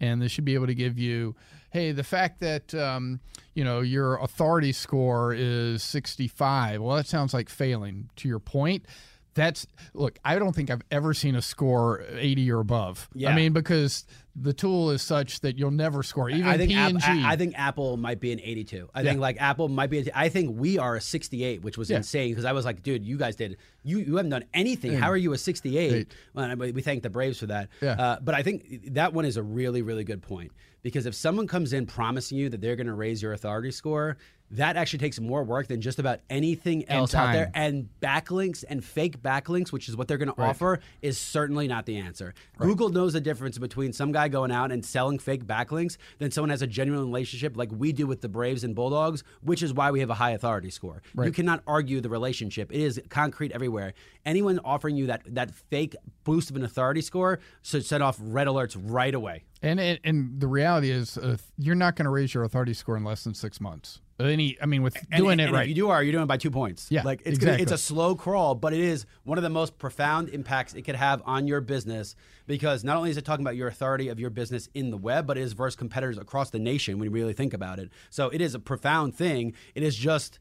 [0.00, 1.34] and they should be able to give you,
[1.70, 3.20] hey, the fact that um,
[3.54, 6.80] you know your authority score is 65.
[6.80, 8.10] Well, that sounds like failing.
[8.16, 8.86] To your point.
[9.34, 10.18] That's look.
[10.24, 13.08] I don't think I've ever seen a score 80 or above.
[13.32, 16.28] I mean, because the tool is such that you'll never score.
[16.28, 17.06] Even I think P App- and G.
[17.06, 18.88] I, I think Apple might be an 82.
[18.94, 20.00] I think like Apple might be.
[20.00, 21.98] A, I think we are a 68, which was Yeah.
[21.98, 23.58] insane because I was like, dude, you guys did.
[23.84, 24.94] You you haven't done anything.
[24.94, 25.92] How are you a 68?
[25.92, 26.14] Eight.
[26.34, 27.68] Well, we thank the Braves for that.
[27.80, 27.92] Yeah.
[27.92, 30.50] Uh, but I think that one is a really really good point
[30.82, 34.16] because if someone comes in promising you that they're going to raise your authority score.
[34.50, 37.50] That actually takes more work than just about anything else out there.
[37.54, 41.86] And backlinks and fake backlinks, which is what they're going to offer, is certainly not
[41.86, 42.34] the answer.
[42.58, 46.50] Google knows the difference between some guy going out and selling fake backlinks than someone
[46.50, 49.90] has a genuine relationship like we do with the Braves and Bulldogs, which is why
[49.90, 51.02] we have a high authority score.
[51.16, 52.70] You cannot argue the relationship.
[52.72, 53.94] It is concrete everywhere.
[54.24, 58.46] Anyone offering you that that fake boost of an authority score should set off red
[58.46, 59.44] alerts right away.
[59.62, 62.96] And and, and the reality is, uh, you're not going to raise your authority score
[62.96, 64.00] in less than six months.
[64.20, 65.62] Any, I mean, with And- doing it right.
[65.62, 66.86] If you do are, you're doing it by two points.
[66.88, 69.76] Yeah, like it's gonna, it's a slow crawl, but it is one of the most
[69.76, 72.14] profound impacts it could have on your business
[72.46, 75.26] because not only is it talking about your authority of your business in the web,
[75.26, 77.90] but it is versus competitors across the nation when you really think about it.
[78.10, 79.54] So it is a profound thing.
[79.74, 80.38] It is just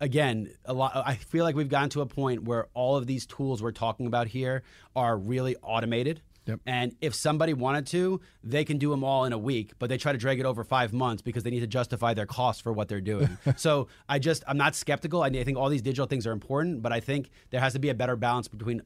[0.00, 3.24] again a lot i feel like we've gotten to a point where all of these
[3.24, 4.64] tools we're talking about here
[4.96, 6.60] are really automated Yep.
[6.66, 9.96] and if somebody wanted to, they can do them all in a week, but they
[9.96, 12.72] try to drag it over five months because they need to justify their costs for
[12.72, 13.38] what they're doing.
[13.56, 15.22] so I just, I'm not skeptical.
[15.22, 17.90] I think all these digital things are important, but I think there has to be
[17.90, 18.82] a better balance between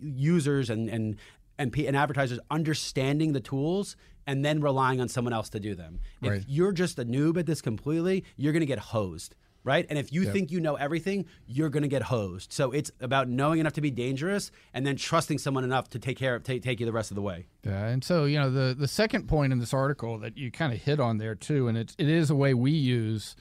[0.00, 1.16] users and, and,
[1.58, 6.00] and, and advertisers understanding the tools and then relying on someone else to do them.
[6.20, 6.38] Right.
[6.38, 9.34] If you're just a noob at this completely, you're going to get hosed.
[9.68, 9.86] Right?
[9.90, 12.54] And if you think you know everything, you're going to get hosed.
[12.54, 16.16] So it's about knowing enough to be dangerous and then trusting someone enough to take
[16.16, 17.46] care of take, take you the rest of the way.
[17.64, 20.72] Yeah, and so you know the the second point in this article that you kind
[20.72, 23.36] of hit on there too, and it it is a way we use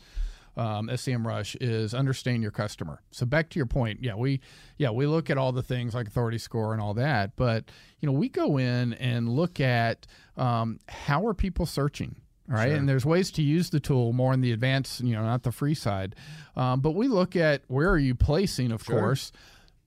[0.58, 3.02] um, SEMrush is understand your customer.
[3.12, 4.42] So back to your point, yeah, we
[4.78, 8.08] yeah we look at all the things like authority score and all that, but you
[8.08, 12.18] know we go in and look at um, how are people searching.
[12.50, 12.78] All right, sure.
[12.78, 15.52] and there's ways to use the tool more in the advanced, you know, not the
[15.52, 16.16] free side.
[16.56, 19.00] Um, but we look at where are you placing, of sure.
[19.00, 19.32] course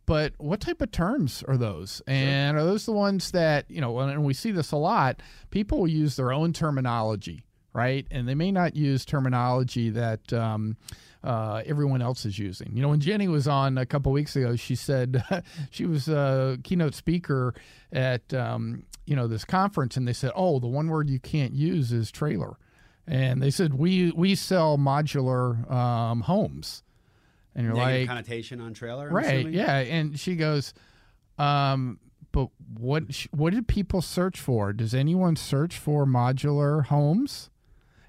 [0.07, 2.03] but what type of terms are those?
[2.09, 2.61] And sure.
[2.61, 5.89] are those the ones that, you know, and we see this a lot, people will
[5.89, 8.07] use their own terminology right?
[8.11, 10.77] And they may not use terminology that um,
[11.23, 12.73] uh, everyone else is using.
[12.75, 15.23] You know, when Jenny was on a couple weeks ago, she said
[15.71, 17.55] she was a keynote speaker
[17.93, 21.53] at um, you know this conference, and they said, "Oh, the one word you can't
[21.53, 22.57] use is trailer,"
[23.09, 26.85] and they said, "We we sell modular um, homes."
[27.57, 29.27] And you're Negative like connotation on trailer, I'm right?
[29.27, 29.55] Assuming?
[29.55, 30.73] Yeah, and she goes.
[31.39, 31.99] Um,
[32.31, 34.73] but what what did people search for?
[34.73, 37.51] Does anyone search for modular homes?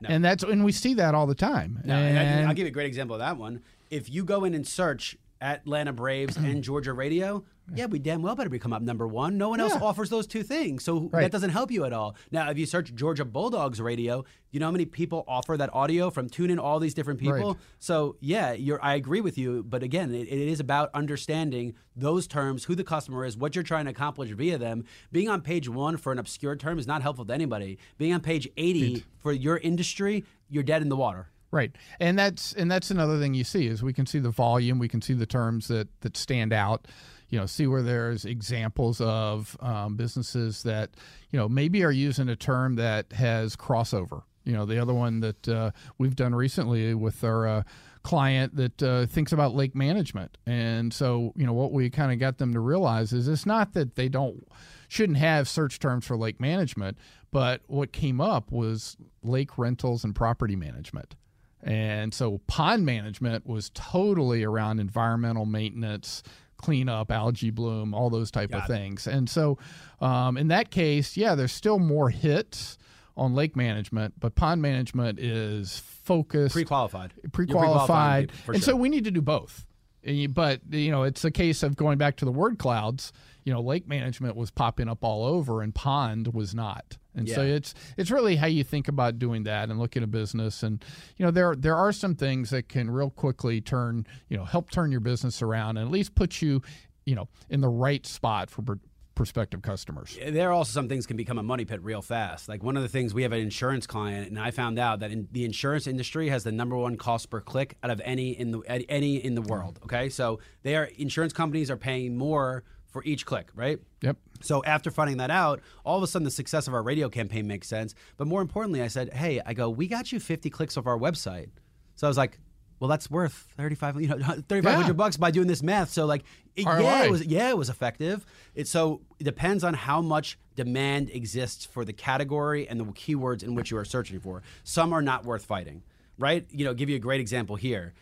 [0.02, 0.10] No.
[0.10, 1.82] And that's and we see that all the time.
[1.84, 3.64] No, and, and I'll give you a great example of that one.
[3.90, 7.44] If you go in and search Atlanta Braves and Georgia Radio,
[7.76, 9.38] yeah, we damn well better become up number one.
[9.38, 9.82] No one else yeah.
[9.82, 11.22] offers those two things, so right.
[11.22, 12.16] that doesn't help you at all.
[12.32, 16.10] Now, if you search Georgia Bulldogs radio, you know how many people offer that audio
[16.10, 17.54] from TuneIn all these different people.
[17.54, 17.58] Right.
[17.80, 18.84] So yeah, you're.
[18.84, 22.84] I agree with you, but again, it, it is about understanding those terms, who the
[22.84, 24.86] customer is, what you're trying to accomplish via them.
[25.12, 27.78] Being on page one for an obscure term is not helpful to anybody.
[27.98, 31.30] Being on page eighty for your industry, you're dead in the water.
[31.54, 34.80] Right, and that's and that's another thing you see is we can see the volume,
[34.80, 36.88] we can see the terms that that stand out
[37.32, 40.92] you know see where there's examples of um, businesses that
[41.32, 44.24] you know maybe are using a term that has crossover.
[44.44, 47.64] You know the other one that uh, we've done recently with our uh,
[48.04, 50.38] client that uh, thinks about lake management.
[50.46, 53.74] And so you know what we kind of got them to realize is it's not
[53.74, 54.48] that they don't
[54.88, 56.98] shouldn't have search terms for lake management
[57.32, 61.16] but what came up was lake rentals and property management.
[61.64, 66.24] And so pond management was totally around environmental maintenance
[66.62, 68.74] cleanup, algae bloom, all those type Got of it.
[68.74, 69.08] things.
[69.08, 69.58] And so,
[70.00, 72.78] um, in that case, yeah, there's still more hits
[73.18, 78.74] on lake management, but pond management is focused, pre-qualified, pre-qualified, pre-qualified and sure.
[78.74, 79.66] so we need to do both.
[80.04, 83.12] But you know, it's a case of going back to the word clouds.
[83.44, 86.98] You know, lake management was popping up all over, and pond was not.
[87.16, 87.36] And yeah.
[87.36, 90.64] so it's it's really how you think about doing that and looking at a business.
[90.64, 90.84] And
[91.18, 94.72] you know, there there are some things that can real quickly turn you know help
[94.72, 96.62] turn your business around and at least put you
[97.06, 98.80] you know in the right spot for
[99.16, 100.18] prospective customers.
[100.26, 102.48] There are also some things can become a money pit real fast.
[102.48, 105.12] Like one of the things we have an insurance client, and I found out that
[105.12, 108.52] in the insurance industry has the number one cost per click out of any in
[108.52, 109.76] the any in the world.
[109.76, 109.86] Mm-hmm.
[109.86, 113.80] Okay, so they are insurance companies are paying more for each click, right?
[114.02, 114.18] Yep.
[114.42, 117.48] So after finding that out, all of a sudden the success of our radio campaign
[117.48, 117.96] makes sense.
[118.18, 120.98] But more importantly, I said, "Hey, I go, we got you 50 clicks off our
[120.98, 121.50] website."
[121.96, 122.40] So I was like,
[122.82, 124.18] well, that's worth 35, you know,
[124.50, 124.94] 3500 yeah.
[124.94, 125.92] bucks by doing this math.
[125.92, 126.24] So like,
[126.56, 128.26] it, yeah, it was, yeah, it was effective.
[128.56, 133.44] It, so it depends on how much demand exists for the category and the keywords
[133.44, 134.42] in which you are searching for.
[134.64, 135.84] Some are not worth fighting,
[136.18, 136.48] right?
[136.50, 137.94] You know, give you a great example here.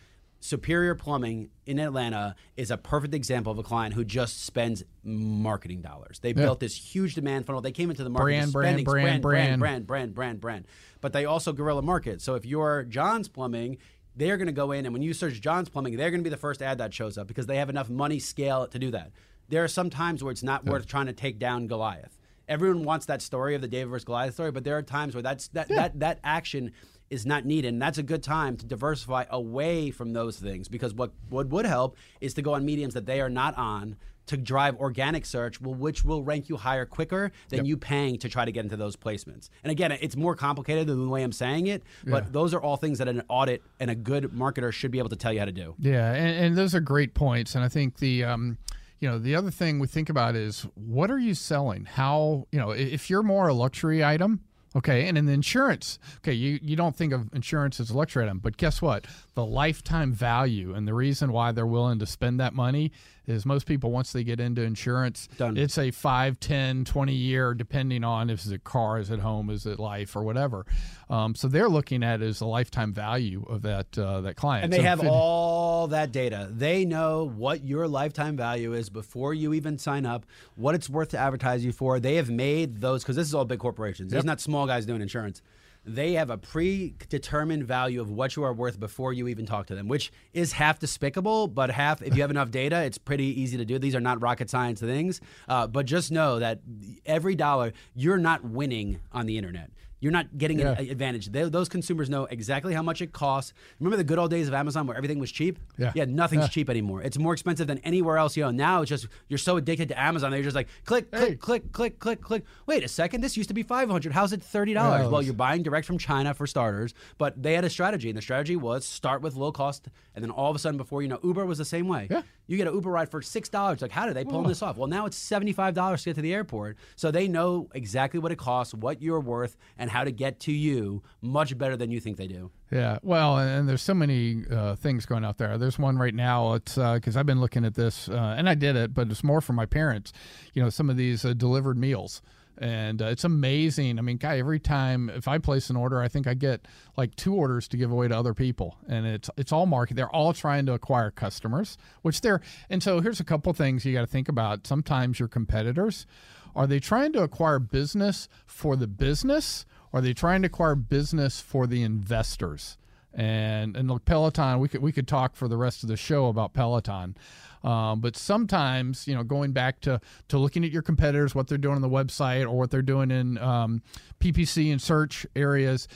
[0.42, 5.82] Superior Plumbing in Atlanta is a perfect example of a client who just spends marketing
[5.82, 6.20] dollars.
[6.20, 6.36] They yeah.
[6.36, 7.60] built this huge demand funnel.
[7.60, 10.66] They came into the market brand, brand, brand, brand, brand, brand, brand, brand, brand.
[11.02, 12.22] But they also guerrilla market.
[12.22, 13.76] So if you're John's Plumbing,
[14.16, 16.30] they're going to go in and when you search John's Plumbing, they're going to be
[16.30, 19.12] the first ad that shows up because they have enough money scale to do that.
[19.48, 20.72] There are some times where it's not yeah.
[20.72, 22.18] worth trying to take down Goliath.
[22.48, 25.22] Everyone wants that story of the David versus Goliath story, but there are times where
[25.22, 25.76] that's that yeah.
[25.76, 26.72] that that action
[27.10, 27.68] is not needed.
[27.68, 31.66] And that's a good time to diversify away from those things because what, what would
[31.66, 33.96] help is to go on mediums that they are not on
[34.30, 37.66] to drive organic search, which will rank you higher quicker than yep.
[37.66, 39.48] you paying to try to get into those placements.
[39.64, 42.30] And again, it's more complicated than the way I'm saying it, but yeah.
[42.30, 45.16] those are all things that an audit and a good marketer should be able to
[45.16, 45.74] tell you how to do.
[45.80, 47.56] Yeah, and, and those are great points.
[47.56, 48.56] And I think the um,
[49.00, 51.86] you know the other thing we think about is what are you selling?
[51.86, 54.44] How you know if you're more a luxury item
[54.76, 58.24] Okay, and in the insurance, okay, you, you don't think of insurance as a luxury
[58.24, 59.04] item, but guess what?
[59.40, 62.92] The lifetime value and the reason why they're willing to spend that money
[63.26, 65.56] is most people, once they get into insurance, Done.
[65.56, 69.48] it's a 5, 10, 20 year, depending on if it's a car, is it home,
[69.48, 70.66] is it life, or whatever.
[71.08, 74.64] Um, so they're looking at it as the lifetime value of that uh, that client.
[74.64, 76.50] And they so have it, all that data.
[76.50, 81.08] They know what your lifetime value is before you even sign up, what it's worth
[81.10, 81.98] to advertise you for.
[81.98, 84.12] They have made those, because this is all big corporations.
[84.12, 84.16] Yep.
[84.18, 85.40] There's not small guys doing insurance.
[85.84, 89.74] They have a predetermined value of what you are worth before you even talk to
[89.74, 93.56] them, which is half despicable, but half, if you have enough data, it's pretty easy
[93.56, 93.78] to do.
[93.78, 95.20] These are not rocket science things.
[95.48, 96.60] Uh, but just know that
[97.06, 99.70] every dollar, you're not winning on the internet.
[100.00, 100.78] You're not getting Yeah.
[100.78, 101.30] an advantage.
[101.30, 103.52] They, those consumers know exactly how much it costs.
[103.78, 105.58] Remember the good old days of Amazon where everything was cheap?
[105.76, 105.92] Yeah.
[105.94, 106.48] Yeah, nothing's Yeah.
[106.48, 107.02] cheap anymore.
[107.02, 108.56] It's more expensive than anywhere else you own.
[108.56, 111.36] Now it's just you're so addicted to Amazon that you're just like click, click, Hey.
[111.36, 112.44] click, click, click, click.
[112.66, 114.12] Wait a second, this used to be 500.
[114.12, 114.74] How's it $30?
[114.74, 118.16] Yeah, well, you're buying direct from China for starters, but they had a strategy, and
[118.16, 121.08] the strategy was start with low cost, and then all of a sudden, before you
[121.08, 122.08] know, Uber was the same way.
[122.10, 122.22] Yeah.
[122.46, 123.80] You get an Uber ride for six dollars.
[123.80, 124.48] Like, how did they pull oh.
[124.48, 124.76] this off?
[124.76, 126.76] Well, now it's seventy-five dollars to get to the airport.
[126.96, 130.52] So they know exactly what it costs, what you're worth, and how to get to
[130.52, 132.50] you much better than you think they do.
[132.70, 135.58] Yeah, well, and there's so many uh, things going out there.
[135.58, 136.54] There's one right now.
[136.54, 139.40] It's because I've been looking at this, uh, and I did it, but it's more
[139.40, 140.12] for my parents.
[140.54, 142.22] You know, some of these uh, delivered meals,
[142.58, 143.98] and uh, it's amazing.
[143.98, 147.16] I mean, guy, every time if I place an order, I think I get like
[147.16, 149.96] two orders to give away to other people, and it's it's all market.
[149.96, 152.40] They're all trying to acquire customers, which they're.
[152.68, 154.66] And so here's a couple things you got to think about.
[154.66, 156.06] Sometimes your competitors
[156.54, 159.64] are they trying to acquire business for the business?
[159.92, 162.76] Are they trying to acquire business for the investors?
[163.12, 166.26] And and look, Peloton, we could we could talk for the rest of the show
[166.28, 167.16] about Peloton.
[167.62, 171.58] Um, but sometimes, you know, going back to to looking at your competitors, what they're
[171.58, 173.82] doing on the website or what they're doing in um,
[174.20, 175.88] PPC and search areas,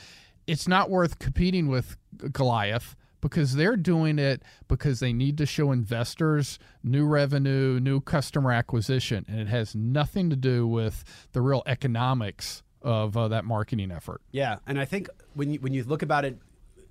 [0.46, 1.96] it's not worth competing with
[2.32, 8.52] Goliath because they're doing it because they need to show investors new revenue, new customer
[8.52, 13.90] acquisition, and it has nothing to do with the real economics of uh, that marketing
[13.90, 14.20] effort.
[14.30, 16.38] Yeah, and I think when you, when you look about it,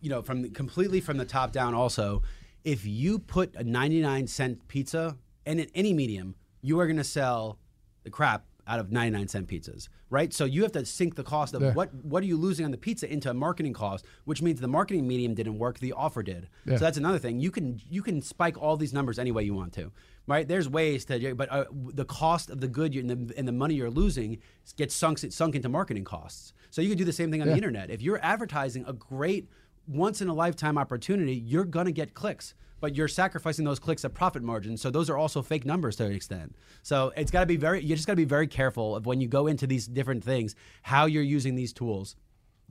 [0.02, 1.74] you know, from completely from the top down.
[1.74, 2.24] Also,
[2.66, 6.98] if you put a ninety nine cent pizza and in any medium, you are going
[6.98, 7.60] to sell
[8.04, 10.34] the crap out of ninety nine cent pizzas, right?
[10.34, 11.74] So you have to sink the cost of Yeah.
[11.74, 14.68] what what are you losing on the pizza into a marketing cost, which means the
[14.68, 16.48] marketing medium didn't work, the offer did.
[16.66, 16.78] Yeah.
[16.78, 17.40] So that's another thing.
[17.40, 19.92] You can you can spike all these numbers any way you want to,
[20.28, 20.48] right?
[20.48, 23.76] There's ways to, but uh, the cost of the good and the, and the money
[23.76, 24.40] you're losing
[24.78, 26.54] gets sunk sunk into marketing costs.
[26.70, 27.90] So you can do the same thing on the internet.
[27.90, 29.50] If you're advertising a great
[29.88, 32.54] once in a lifetime opportunity, you're gonna get clicks.
[32.80, 36.06] But you're sacrificing those clicks at profit margins, so those are also fake numbers to
[36.06, 36.54] an extent.
[36.82, 37.82] So it's got to be very.
[37.82, 40.54] You just got to be very careful of when you go into these different things,
[40.82, 42.18] how you're using these tools.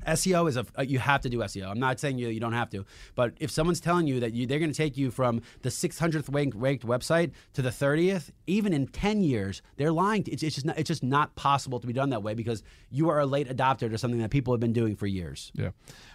[0.07, 1.71] SEO is a you have to do SEO.
[1.71, 4.47] I'm not saying you you don't have to, but if someone's telling you that you
[4.47, 8.73] they're going to take you from the 600th ranked, ranked website to the 30th, even
[8.73, 10.25] in 10 years, they're lying.
[10.27, 13.11] It's, it's just not, it's just not possible to be done that way because you
[13.11, 15.53] are a late adopter to something that people have been doing for years.
[15.55, 15.71] Yeah.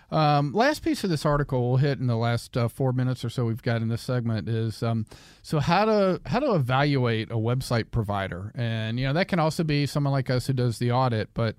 [0.10, 3.30] Um, last piece of this article we'll hit in the last uh, four minutes or
[3.30, 5.06] so we've got in this segment is um,
[5.42, 9.66] so how to how to evaluate a website provider, and you know that can also
[9.66, 11.58] be someone like us who does the audit, but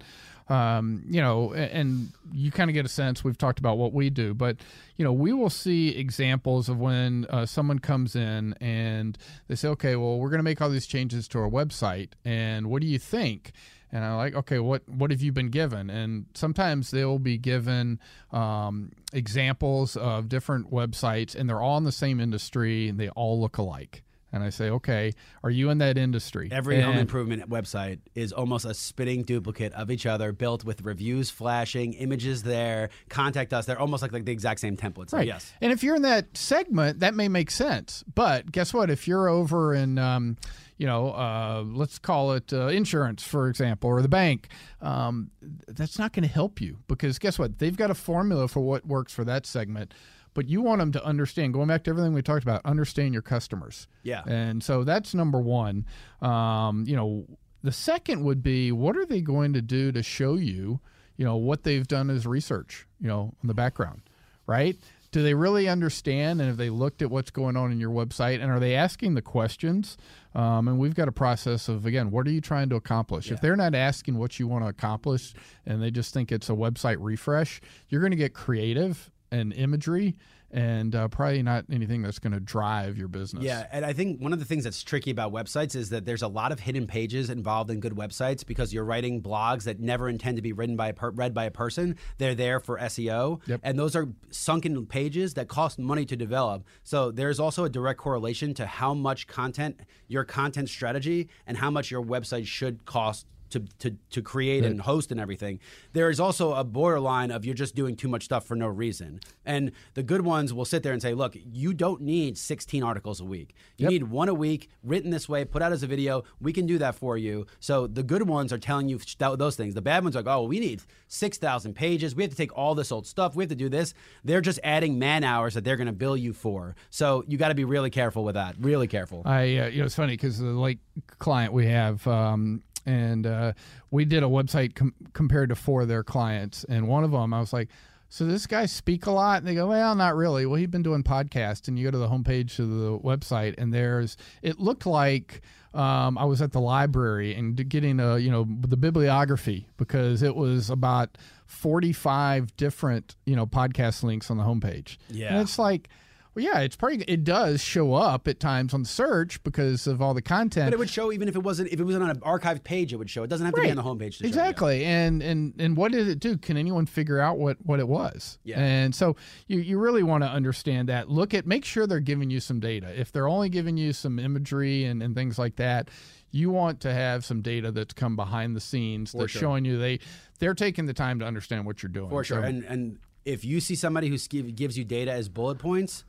[0.49, 3.23] um, you know, and you kind of get a sense.
[3.23, 4.57] We've talked about what we do, but
[4.97, 9.69] you know, we will see examples of when uh, someone comes in and they say,
[9.69, 12.89] "Okay, well, we're going to make all these changes to our website, and what do
[12.89, 13.53] you think?"
[13.91, 15.89] and I'm like, okay, what what have you been given?
[15.91, 17.99] And sometimes they will be given
[18.33, 23.41] um, examples of different websites, and they're all in the same industry, and they all
[23.41, 24.03] look alike.
[24.31, 26.51] And I say, okay, are you in that industry?
[26.53, 31.31] Every home improvement website is almost a spitting duplicate of each other, built with reviews
[31.31, 33.65] flashing, images there, contact us.
[33.65, 35.15] They're almost like, like the exact same templates.
[35.15, 35.27] Right.
[35.27, 35.53] yes.
[35.63, 38.05] And if you're in that segment, that may make sense.
[38.15, 38.91] But guess what?
[38.91, 40.37] If you're over in, um,
[40.77, 44.49] you know, uh, let's call it uh, insurance, for example, or the bank,
[44.83, 45.31] um,
[45.67, 47.59] that's not going to help you because guess what?
[47.59, 49.95] They've got a formula for what works for that segment.
[50.39, 53.23] But you want them to understand, going back to everything we talked about, understand your
[53.23, 53.89] customers.
[54.05, 54.23] Yeah.
[54.25, 55.85] And so that's number one.
[56.23, 57.27] Um, you know,
[57.65, 60.79] the second would be what are they going to do to show you,
[61.17, 64.03] you know, what they've done as research, you know, in the background,
[64.47, 64.77] right?
[65.11, 68.41] Do they really understand and have they looked at what's going on in your website
[68.41, 69.97] and are they asking the questions?
[70.37, 73.33] Um, and we've got a process of, again, what are you trying to accomplish?
[73.33, 75.35] If they're not asking what you want to accomplish
[75.67, 80.17] and they just think it's a website refresh, you're going to get creative and imagery
[80.51, 83.45] and uh, probably not anything that's going to drive your business.
[83.45, 86.23] Yeah, and I think one of the things that's tricky about websites is that there's
[86.23, 90.09] a lot of hidden pages involved in good websites because you're writing blogs that never
[90.09, 91.97] intend to be written by a per- read by a person.
[92.17, 93.61] They're there for SEO, Yep.
[93.63, 96.65] and those are sunken pages that cost money to develop.
[96.83, 101.71] So there's also a direct correlation to how much content, your content strategy, and how
[101.71, 105.59] much your website should cost to, to, to create and host and everything.
[105.93, 109.21] There is also a borderline of you're just doing too much stuff for no reason.
[109.45, 113.21] And the good ones will sit there and say, look, you don't need 16 articles
[113.21, 113.55] a week.
[113.77, 113.91] You Yep.
[113.93, 116.25] need one a week, written this way, put out as a video.
[116.41, 117.47] We can do that for you.
[117.61, 118.99] So the good ones are telling you
[119.37, 119.75] those things.
[119.75, 122.15] The bad ones are like, oh, we need 6,000 pages.
[122.15, 123.35] We have to take all this old stuff.
[123.35, 123.95] We have to do this.
[124.25, 126.77] They're just adding man hours that they're going to bill you for.
[126.91, 128.57] So you got to be really careful with that.
[128.61, 129.23] Really careful.
[129.25, 130.79] I, uh, you know, it's funny because the like
[131.19, 133.53] client we have, um, and uh,
[133.91, 137.35] we did a website com- compared to four of their clients, and one of them,
[137.35, 137.69] I was like,
[138.09, 140.47] "So this guy speak a lot?" And they go, "Well, not really.
[140.47, 143.73] Well, he'd been doing podcasts." And you go to the homepage of the website, and
[143.73, 145.43] there's it looked like.
[145.75, 150.35] Um, I was at the library and getting a you know the bibliography because it
[150.35, 154.97] was about 45 different you know podcast links on the homepage.
[155.11, 155.29] Yeah.
[155.29, 155.91] and it's like,
[156.39, 160.01] well, yeah, it's probably it does show up at times on the search because of
[160.01, 160.67] all the content.
[160.67, 162.93] But it would show even if it wasn't if it wasn't on an archived page,
[162.93, 163.23] it would show.
[163.23, 164.19] It doesn't have to be on the homepage.
[164.19, 167.57] To show exactly and and and what did it do can anyone figure out what
[167.65, 168.61] what it was Yeah.
[168.61, 169.17] and so
[169.47, 172.61] you you really want to understand that look at make sure they're giving you some
[172.61, 175.89] data if they're only giving you some imagery and, and things like that
[176.31, 179.41] you want to have some data that's come behind the scenes that's sure.
[179.41, 179.99] showing you they
[180.39, 182.43] they're taking the time to understand what you're doing For sure.
[182.43, 184.17] So- And and if you see somebody who
[184.53, 186.05] gives you data as bullet points,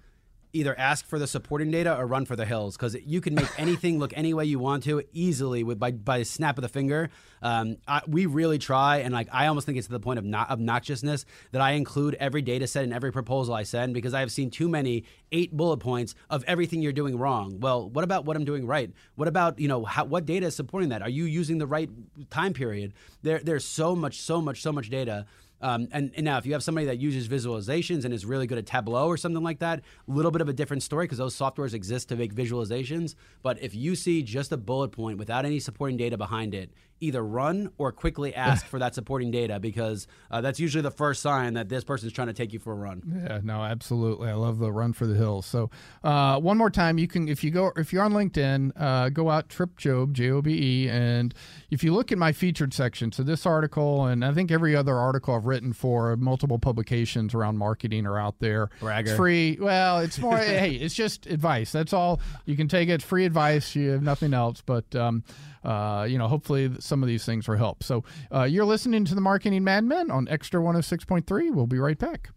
[0.54, 3.48] either ask for the supporting data or run for the hills because you can make
[3.60, 6.70] anything look any way you want to easily with by by a snap of the
[6.70, 7.10] finger.
[7.42, 10.26] Um, I, we really try, and like I almost think it's to the point of
[10.26, 14.22] not obnoxiousness that I include every data set in every proposal I send because I
[14.22, 17.60] have seen too many eight bullet points of everything you're doing wrong.
[17.60, 18.92] Well, what about what I'm doing right?
[19.16, 21.02] What about you know how, what data is supporting that?
[21.02, 21.90] Are you using the right
[22.30, 22.94] time period?
[23.22, 25.26] There, there's so much, so much, so much data.
[25.62, 28.58] Um, and, and now, if you have somebody that uses visualizations and is really good
[28.58, 31.36] at Tableau or something like that, a little bit of a different story because those
[31.36, 33.16] softwares exist to make visualizations.
[33.42, 37.24] But if you see just a bullet point without any supporting data behind it, either
[37.24, 41.54] run or quickly ask for that supporting data because uh, that's usually the first sign
[41.54, 43.02] that this person is trying to take you for a run.
[43.28, 44.30] Yeah, no, absolutely.
[44.30, 45.46] I love the run for the hills.
[45.46, 45.70] So,
[46.04, 49.30] uh, one more time, you can if you go if you're on LinkedIn, uh, go
[49.30, 51.34] out Trip Jobe J O B E, and
[51.70, 54.96] if you look at my featured section, so this article and I think every other
[54.96, 58.70] article I've written for multiple publications around marketing are out there.
[58.80, 59.10] Bragger.
[59.12, 59.58] It's free.
[59.60, 60.38] Well, it's more.
[60.38, 61.72] hey, it's just advice.
[61.72, 62.20] That's all.
[62.46, 63.02] You can take it.
[63.02, 63.76] Free advice.
[63.76, 64.62] You have nothing else.
[64.62, 65.24] But um,
[65.64, 67.84] uh, you know, hopefully some of these things will help.
[67.84, 68.04] So
[68.34, 71.54] uh, you're listening to the Marketing Madmen on Xtra 106.3.
[71.54, 72.30] We'll be right back.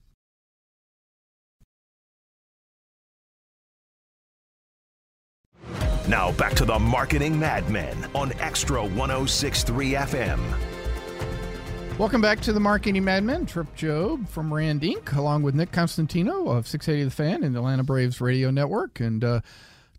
[6.09, 10.41] Now back to the Marketing Madmen on Xtra 1063 FM.
[11.97, 13.47] Welcome back to the Marketing Madmen.
[13.47, 17.61] Trip Jobe from Rand Inc., along with Nick Constantino of 680 The Fan and the
[17.61, 18.99] Atlanta Braves Radio Network.
[18.99, 19.41] And uh,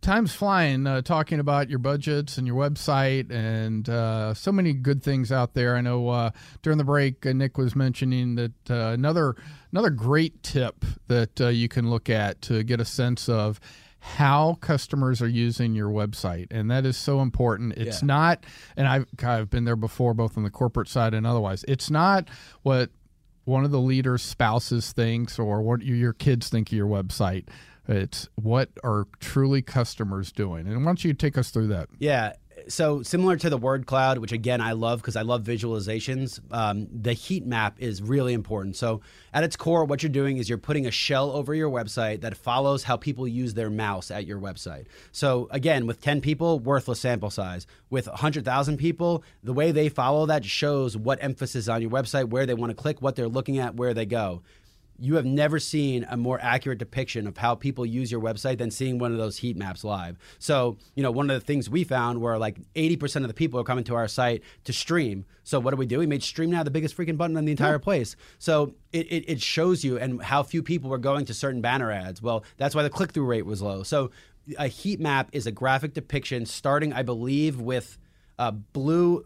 [0.03, 5.01] time's flying uh, talking about your budgets and your website and uh, so many good
[5.01, 5.75] things out there.
[5.75, 6.31] I know uh,
[6.61, 9.35] during the break, uh, Nick was mentioning that uh, another
[9.71, 13.59] another great tip that uh, you can look at to get a sense of
[13.99, 18.07] how customers are using your website and that is so important it's Yeah.
[18.07, 18.45] not
[18.75, 22.27] and I've, I've been there before both on the corporate side and otherwise it's not
[22.63, 22.89] what
[23.45, 27.47] one of the leaders spouses thinks or what your your kids think of your website
[27.87, 32.33] it's what are truly customers doing and why don't you take us through that Yeah.
[32.67, 36.39] So similar to the word cloud, which again I love because I love visualizations.
[36.51, 38.75] Um, the heat map is really important.
[38.75, 39.01] So
[39.33, 42.37] at its core, what you're doing is you're putting a shell over your website that
[42.37, 44.85] follows how people use their mouse at your website.
[45.11, 47.67] So again, with 10 people, worthless sample size.
[47.89, 52.45] With 100,000 people, the way they follow that shows what emphasis on your website, where
[52.45, 54.41] they want to click, what they're looking at, where they go
[55.03, 58.71] you have never seen a more accurate depiction of how people use your website than
[58.71, 60.17] seeing one of those heat maps live.
[60.39, 63.59] So, you know, one of the things we found were like 80% of the people
[63.59, 65.25] are coming to our site to stream.
[65.43, 65.99] So, what do we do?
[65.99, 68.15] We made stream now the biggest freaking button on the entire place.
[68.39, 71.91] So, it, it, it shows you and how few people were going to certain banner
[71.91, 72.21] ads.
[72.21, 73.83] Well, that's why the click through rate was low.
[73.83, 74.09] So,
[74.57, 77.97] a heat map is a graphic depiction starting, I believe, with
[78.39, 79.25] uh, blue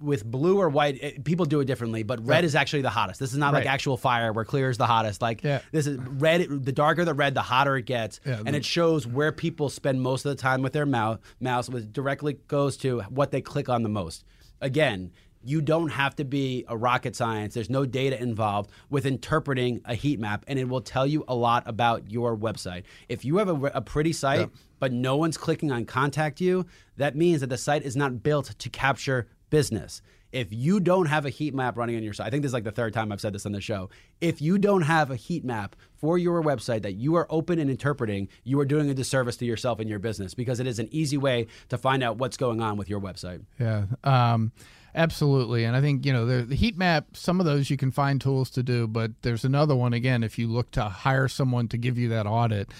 [0.00, 3.20] with blue or white it, people do it differently but red is actually the hottest.
[3.20, 5.20] This is not like actual fire where clear is the hottest.
[5.22, 5.60] Like Yeah.
[5.72, 8.20] this is red the darker the red the hotter it gets.
[8.24, 11.18] Yeah, and the- it shows where people spend most of the time with their mouse
[11.40, 14.24] mouse which directly goes to what they click on the most.
[14.60, 15.10] Again
[15.44, 17.54] you don't have to be a rocket science.
[17.54, 21.34] There's no data involved with interpreting a heat map and it will tell you a
[21.34, 22.82] lot about your website.
[23.08, 27.14] If you have a, a pretty site but no one's clicking on contact you that
[27.16, 31.30] means that the site is not built to capture business if you don't have a
[31.30, 33.20] heat map running on your site, I think this is like the third time I've
[33.20, 33.88] said this on the show.
[34.20, 37.70] If you don't have a heat map for your website that you are open and
[37.70, 40.88] interpreting, you are doing a disservice to yourself and your business because it is an
[40.90, 43.42] easy way to find out what's going on with your website.
[43.58, 43.86] Yeah.
[44.04, 44.52] Um,
[44.94, 47.08] Absolutely, and I think you know the, the heat map.
[47.12, 50.24] Some of those you can find tools to do, but there's another one again.
[50.24, 52.70] If you look to hire someone to give you that audit,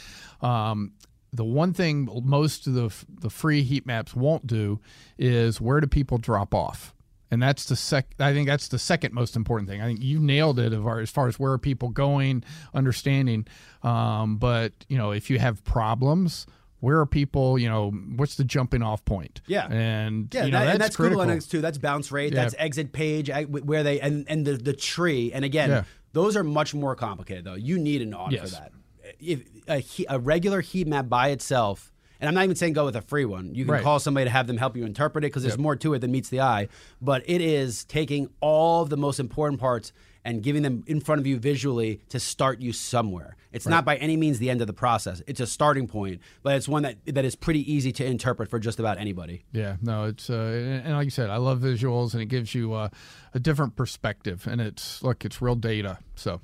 [0.40, 0.92] um,
[1.32, 4.80] the one thing most of the the free heat maps won't do
[5.18, 6.94] is where do people drop off?
[7.30, 9.82] And that's the sec i think that's the second most important thing.
[9.82, 13.46] I think you nailed it as far as where are people going understanding.
[13.82, 16.46] Um, but you know if you have problems
[16.80, 19.42] where are people you know what's the jumping off point?
[19.46, 19.66] Yeah.
[19.70, 21.22] And yeah you know, that, that's, and that's critical.
[21.22, 21.60] google analytics too.
[21.60, 22.42] That's bounce rate Yeah.
[22.42, 25.30] that's exit page where they and and the, the tree.
[25.32, 25.84] And again Yeah.
[26.14, 27.54] those are much more complicated though.
[27.54, 28.54] You need an audit Yes.
[28.54, 28.72] for that
[29.20, 32.96] if a, a regular heat map by itself and I'm not even saying go with
[32.96, 33.54] a free one.
[33.54, 33.82] You can Right.
[33.84, 35.60] call somebody to have them help you interpret it because there's Yep.
[35.60, 36.66] more to it than meets the eye.
[37.00, 39.92] But it is taking all of the most important parts
[40.24, 43.36] and giving them in front of you visually to start you somewhere.
[43.52, 45.22] It's not by any means the end of the process.
[45.28, 48.58] It's a starting point, but it's one that that is pretty easy to interpret for
[48.58, 49.44] just about anybody.
[49.52, 52.52] Yeah, no, it's uh, and and like you said, I love visuals, and it gives
[52.52, 52.88] you uh,
[53.32, 55.98] a different perspective, and it's look, it's real data.
[56.16, 56.40] So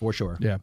[0.00, 0.38] For sure.
[0.40, 0.58] yeah.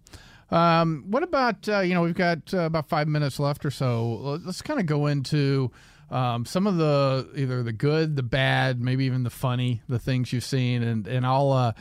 [0.52, 4.40] Um, what about uh, you know we've got uh, about five minutes left or so.
[4.44, 5.72] Let's kind of go into
[6.12, 10.32] um, some of the either the good, the bad, maybe even the funny, the things
[10.32, 11.52] you've seen, and and I'll.
[11.52, 11.74] Uh,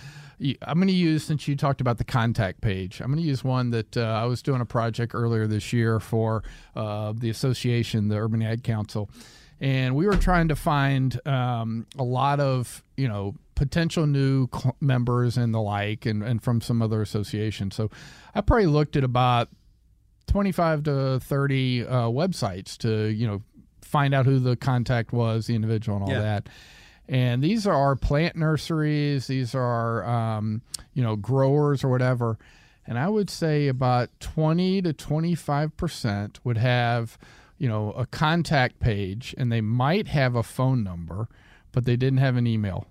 [0.62, 3.00] I'm going to use since you talked about the contact page.
[3.00, 6.00] I'm going to use one that uh, I was doing a project earlier this year
[6.00, 6.42] for
[6.74, 9.08] uh, the association, the Urban Ag Council,
[9.60, 14.76] and we were trying to find um, a lot of you know potential new cl-
[14.80, 17.74] members and the like, and, and from some other associations.
[17.74, 17.90] So
[18.34, 19.48] I probably looked at about
[20.26, 23.42] 25 to 30 uh, websites to you know
[23.82, 26.20] find out who the contact was, the individual, and all Yeah.
[26.20, 26.48] that.
[27.07, 29.26] And these are our plant nurseries.
[29.26, 30.62] These are um,
[30.94, 32.38] you know growers or whatever.
[32.86, 37.18] And I would say about 20 to 25 percent would have
[37.59, 41.28] you know a contact page, and they might have a phone number,
[41.72, 42.86] but they didn't have an email,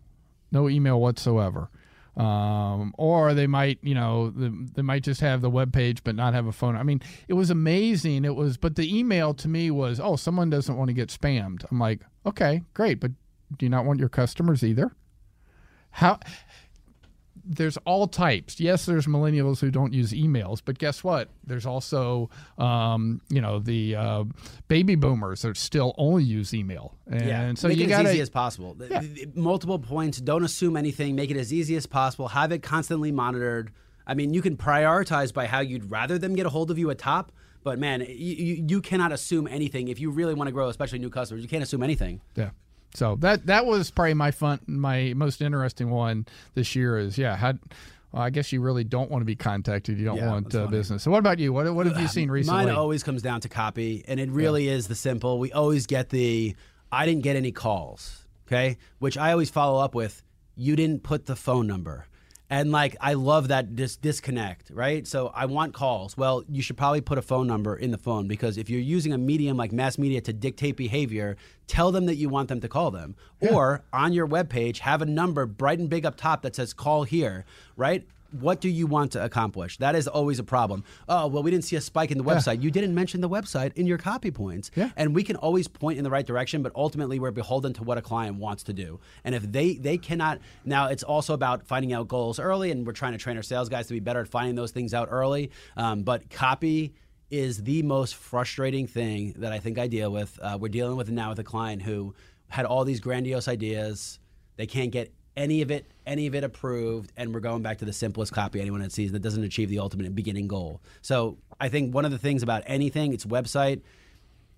[0.53, 1.69] no email whatsoever.
[2.15, 6.15] Um, or they might you know the, they might just have the web page but
[6.15, 6.77] not have a phone.
[6.77, 8.23] I mean it was amazing.
[8.23, 11.65] It was but the email to me was oh someone doesn't want to get spammed.
[11.71, 13.11] I'm like okay great but
[13.57, 14.95] do you not want your customers either?
[15.89, 16.19] How
[17.45, 18.59] there's all types.
[18.59, 21.29] Yes, there's millennials who don't use emails, but guess what?
[21.45, 24.23] There's also, um, you know, the uh,
[24.67, 28.11] baby boomers that still only use email, and Yeah, so make you it got as
[28.13, 28.73] easy as possible.
[28.75, 30.19] The- Multiple points.
[30.19, 31.15] Don't assume anything.
[31.15, 32.29] Make it as easy as possible.
[32.29, 33.71] Have it constantly monitored.
[34.05, 36.89] I mean, you can prioritize by how you'd rather them get a hold of you
[36.89, 37.31] at top.
[37.63, 41.09] But man, you, you cannot assume anything if you really want to grow, especially new
[41.09, 41.41] customers.
[41.43, 42.19] You can't assume anything.
[42.35, 42.49] Yeah.
[42.95, 46.97] So that that was probably my fun, my most interesting one this year.
[46.97, 47.53] Is yeah, how.
[48.11, 49.97] Well, I guess you really don't want to be contacted.
[49.97, 51.01] You don't Yeah, want uh, business.
[51.01, 51.51] So what about you?
[51.51, 52.65] What what have you seen recently?
[52.65, 55.39] Mine always comes down to copy, and it really is the simple.
[55.39, 56.55] We always get the
[56.91, 58.77] I didn't get any calls, okay?
[58.99, 60.21] Which I always follow up with
[60.55, 62.05] you didn't put the phone number.
[62.49, 65.07] And like I love that dis- disconnect, right?
[65.07, 66.15] So I want calls.
[66.15, 69.13] Well, you should probably put a phone number in the phone because if you're using
[69.13, 71.35] a medium like mass media to dictate behavior,
[71.67, 73.15] tell them that you want them to call them.
[73.39, 77.03] Or on your webpage, have a number bright and big up top that says call
[77.03, 78.05] here, right?
[78.33, 79.77] What do you want to accomplish?
[79.77, 80.83] That is always a problem.
[81.07, 82.61] Oh, well, we didn't see a spike in the website.
[82.61, 84.71] You didn't mention the website in your copy points.
[84.75, 84.89] Yeah.
[84.95, 87.97] And we can always point in the right direction, but ultimately we're beholden to what
[87.97, 88.99] a client wants to do.
[89.23, 92.93] And if they they cannot now it's also about finding out goals early and we're
[92.93, 95.51] trying to train our sales guys to be better at finding those things out early.
[95.77, 96.93] Um, but copy
[97.29, 100.37] is the most frustrating thing that I think I deal with.
[100.41, 102.13] Uh, we're dealing with now with a client who
[102.47, 104.19] had all these grandiose ideas.
[104.55, 107.85] They can't get any of it any of it approved and we're going back to
[107.85, 110.81] the simplest copy anyone that sees that doesn't achieve the ultimate beginning goal.
[111.01, 113.81] So i think one of the things about anything it's website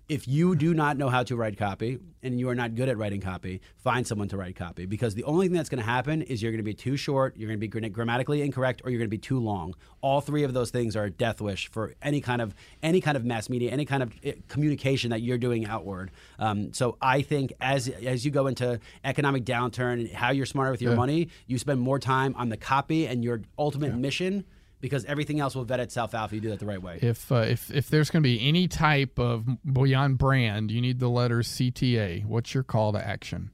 [0.08, 2.96] if you do not know how to write copy and you are not good at
[2.96, 6.22] writing copy, find someone to write copy because the only thing that's going to happen
[6.22, 8.98] is you're going to be too short, you're going to be grammatically incorrect, or you're
[8.98, 9.74] going to be too long.
[10.02, 13.16] All three of those things are a death wish for any kind of any kind
[13.16, 16.12] of mass media, any kind of eh, communication that you're doing outward.
[16.38, 20.70] Um, so I think as as you go into economic downturn and how you're smarter
[20.70, 24.44] with your money, you spend more time on the copy and your ultimate mission
[24.80, 26.98] because everything else will vet itself out if you do that the right way.
[27.02, 30.98] if uh, if if there's going to be any type of beyond brand, you need
[31.00, 32.24] the letters CTA.
[32.24, 33.50] What's your call to action?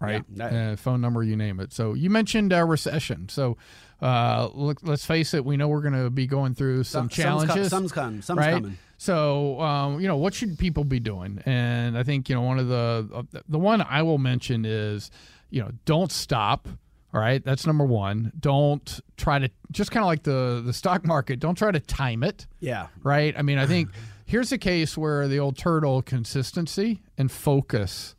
[0.00, 1.72] Right, Yeah, that- uh, phone number, you name it.
[1.72, 3.28] So you mentioned uh, recession.
[3.28, 3.56] So
[4.00, 7.10] uh, look, let's face it, we know we're going to be going through some Some-
[7.10, 7.70] some's co- challenges.
[7.70, 8.54] some's come- some's right?
[8.54, 8.78] coming.
[8.96, 11.42] So um, you know, what should people be doing?
[11.46, 15.10] And I think you know one of the uh, the one I will mention is
[15.50, 16.68] you know don't stop.
[17.14, 18.32] All right, that's number one.
[18.38, 21.40] Don't try to just kind of like the the stock market.
[21.40, 22.88] Don't try to time it Yeah.
[23.02, 23.34] right?
[23.36, 23.88] I mean, I think
[24.26, 28.14] here's a case where the old turtle consistency and focus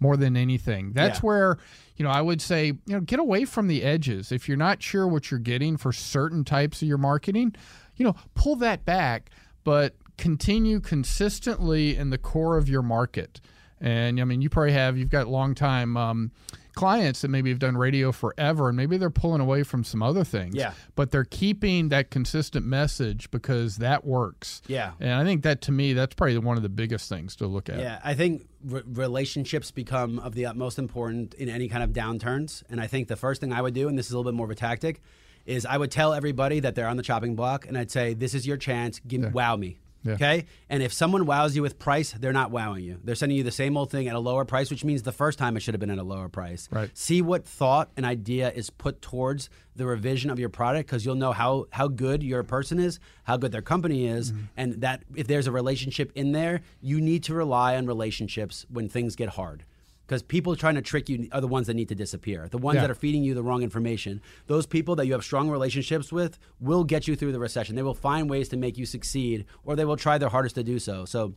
[0.00, 0.92] more than anything.
[0.92, 1.26] That's Yeah.
[1.26, 1.58] where,
[1.96, 4.32] you know, I would say, you know, get away from the edges.
[4.32, 7.54] If you're not sure what you're getting for certain types of your marketing,
[7.96, 9.30] you know, pull that back,
[9.62, 13.40] but continue consistently in the core of your market.
[13.80, 16.32] And I mean, you probably have, you've got long time um,
[16.74, 20.24] clients that maybe have done radio forever and maybe they're pulling away from some other
[20.24, 20.54] things.
[20.54, 20.72] Yeah.
[20.94, 24.62] But they're keeping that consistent message because that works.
[24.66, 24.92] Yeah.
[25.00, 27.68] And I think that to me, that's probably one of the biggest things to look
[27.68, 27.78] at.
[27.78, 32.62] Yeah, I think re- relationships become of the utmost important in any kind of downturns.
[32.68, 34.36] And I think the first thing I would do, and this is a little bit
[34.36, 35.00] more of a tactic,
[35.46, 38.34] is I would tell everybody that they're on the chopping block, and I'd say, "This
[38.34, 39.00] is your chance.
[39.06, 40.14] Give wow me." Yeah.
[40.14, 43.00] Okay, and if someone wows you with price, they're not wowing you.
[43.02, 45.38] They're sending you the same old thing at a lower price, which means the first
[45.38, 46.68] time it should have been at a lower price.
[46.70, 46.90] Right.
[46.92, 51.14] See what thought and idea is put towards the revision of your product, because you'll
[51.14, 54.44] know how how good your person is, how good their company is, mm-hmm.
[54.56, 58.88] and that if there's a relationship in there, you need to rely on relationships when
[58.88, 59.64] things get hard.
[60.06, 62.46] Because people trying to trick you are the ones that need to disappear.
[62.50, 62.82] The ones Yeah.
[62.82, 64.20] that are feeding you the wrong information.
[64.48, 67.74] Those people that you have strong relationships with will get you through the recession.
[67.74, 70.62] They will find ways to make you succeed, or they will try their hardest to
[70.62, 71.06] do so.
[71.06, 71.34] So,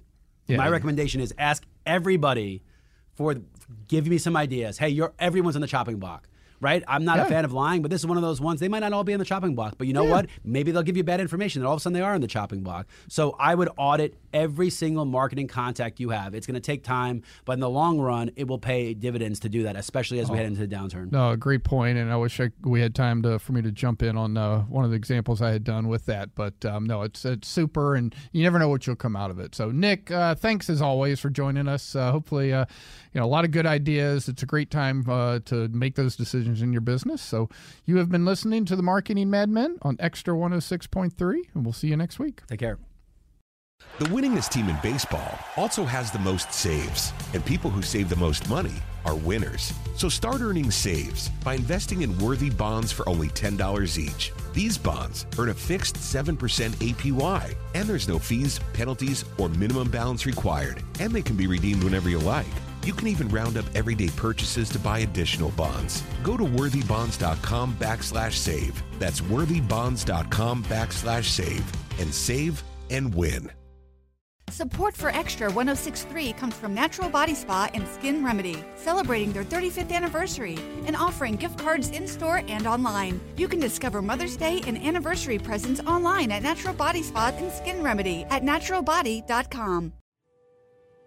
[0.47, 0.57] Yeah.
[0.57, 2.61] my recommendation is ask everybody
[3.13, 3.35] for
[3.87, 4.77] give me some ideas.
[4.79, 6.27] Hey, you're everyone's on the chopping block.
[6.59, 7.25] Right, I'm not Yeah.
[7.25, 8.59] a fan of lying, but this is one of those ones.
[8.59, 10.25] They might not all be on the chopping block, but you know what?
[10.43, 12.27] Maybe they'll give you bad information, and all of a sudden they are on the
[12.27, 12.87] chopping block.
[13.07, 16.33] So I would audit every single marketing contact you have.
[16.33, 19.49] It's going to take time, but in the long run, it will pay dividends to
[19.49, 21.11] do that, especially as we head into the downturn.
[21.11, 24.01] No, great point, and I wish I, we had time to for me to jump
[24.01, 26.33] in on uh, one of the examples I had done with that.
[26.33, 29.39] But um, no, it's it's super, and you never know what you'll come out of
[29.39, 29.53] it.
[29.53, 31.95] So, Nick, uh, thanks as always for joining us.
[31.95, 32.65] Uh, hopefully, uh,
[33.17, 34.29] you know a lot of good ideas.
[34.29, 37.19] It's a great time uh, to make those decisions in your business.
[37.19, 37.49] So,
[37.83, 41.97] you have been listening to the Marketing Madmen on Xtra 106.3, and we'll see you
[41.97, 42.45] next week.
[42.45, 42.77] Take care.
[43.97, 48.15] The winningest team in baseball also has the most saves, and people who save the
[48.15, 49.73] most money are winners.
[49.95, 54.31] So start earning saves by investing in worthy bonds for only $10 each.
[54.53, 60.27] These bonds earn a fixed 7% APY, and there's no fees, penalties, or minimum balance
[60.27, 62.45] required, and they can be redeemed whenever you like.
[62.87, 66.01] You can even round up everyday purchases to buy additional bonds.
[66.23, 68.81] Go to worthybonds.com backslash save.
[68.97, 71.69] That's worthybonds.com backslash save
[71.99, 73.51] and save and win.
[74.51, 79.91] Support for Xtra 1063 comes from Natural Body Spa and Skin Remedy, celebrating their 35th
[79.91, 83.19] anniversary and offering gift cards in store and online.
[83.35, 87.83] You can discover Mother's Day and anniversary presents online at Natural Body Spa and Skin
[87.83, 89.91] Remedy at naturalbody.com.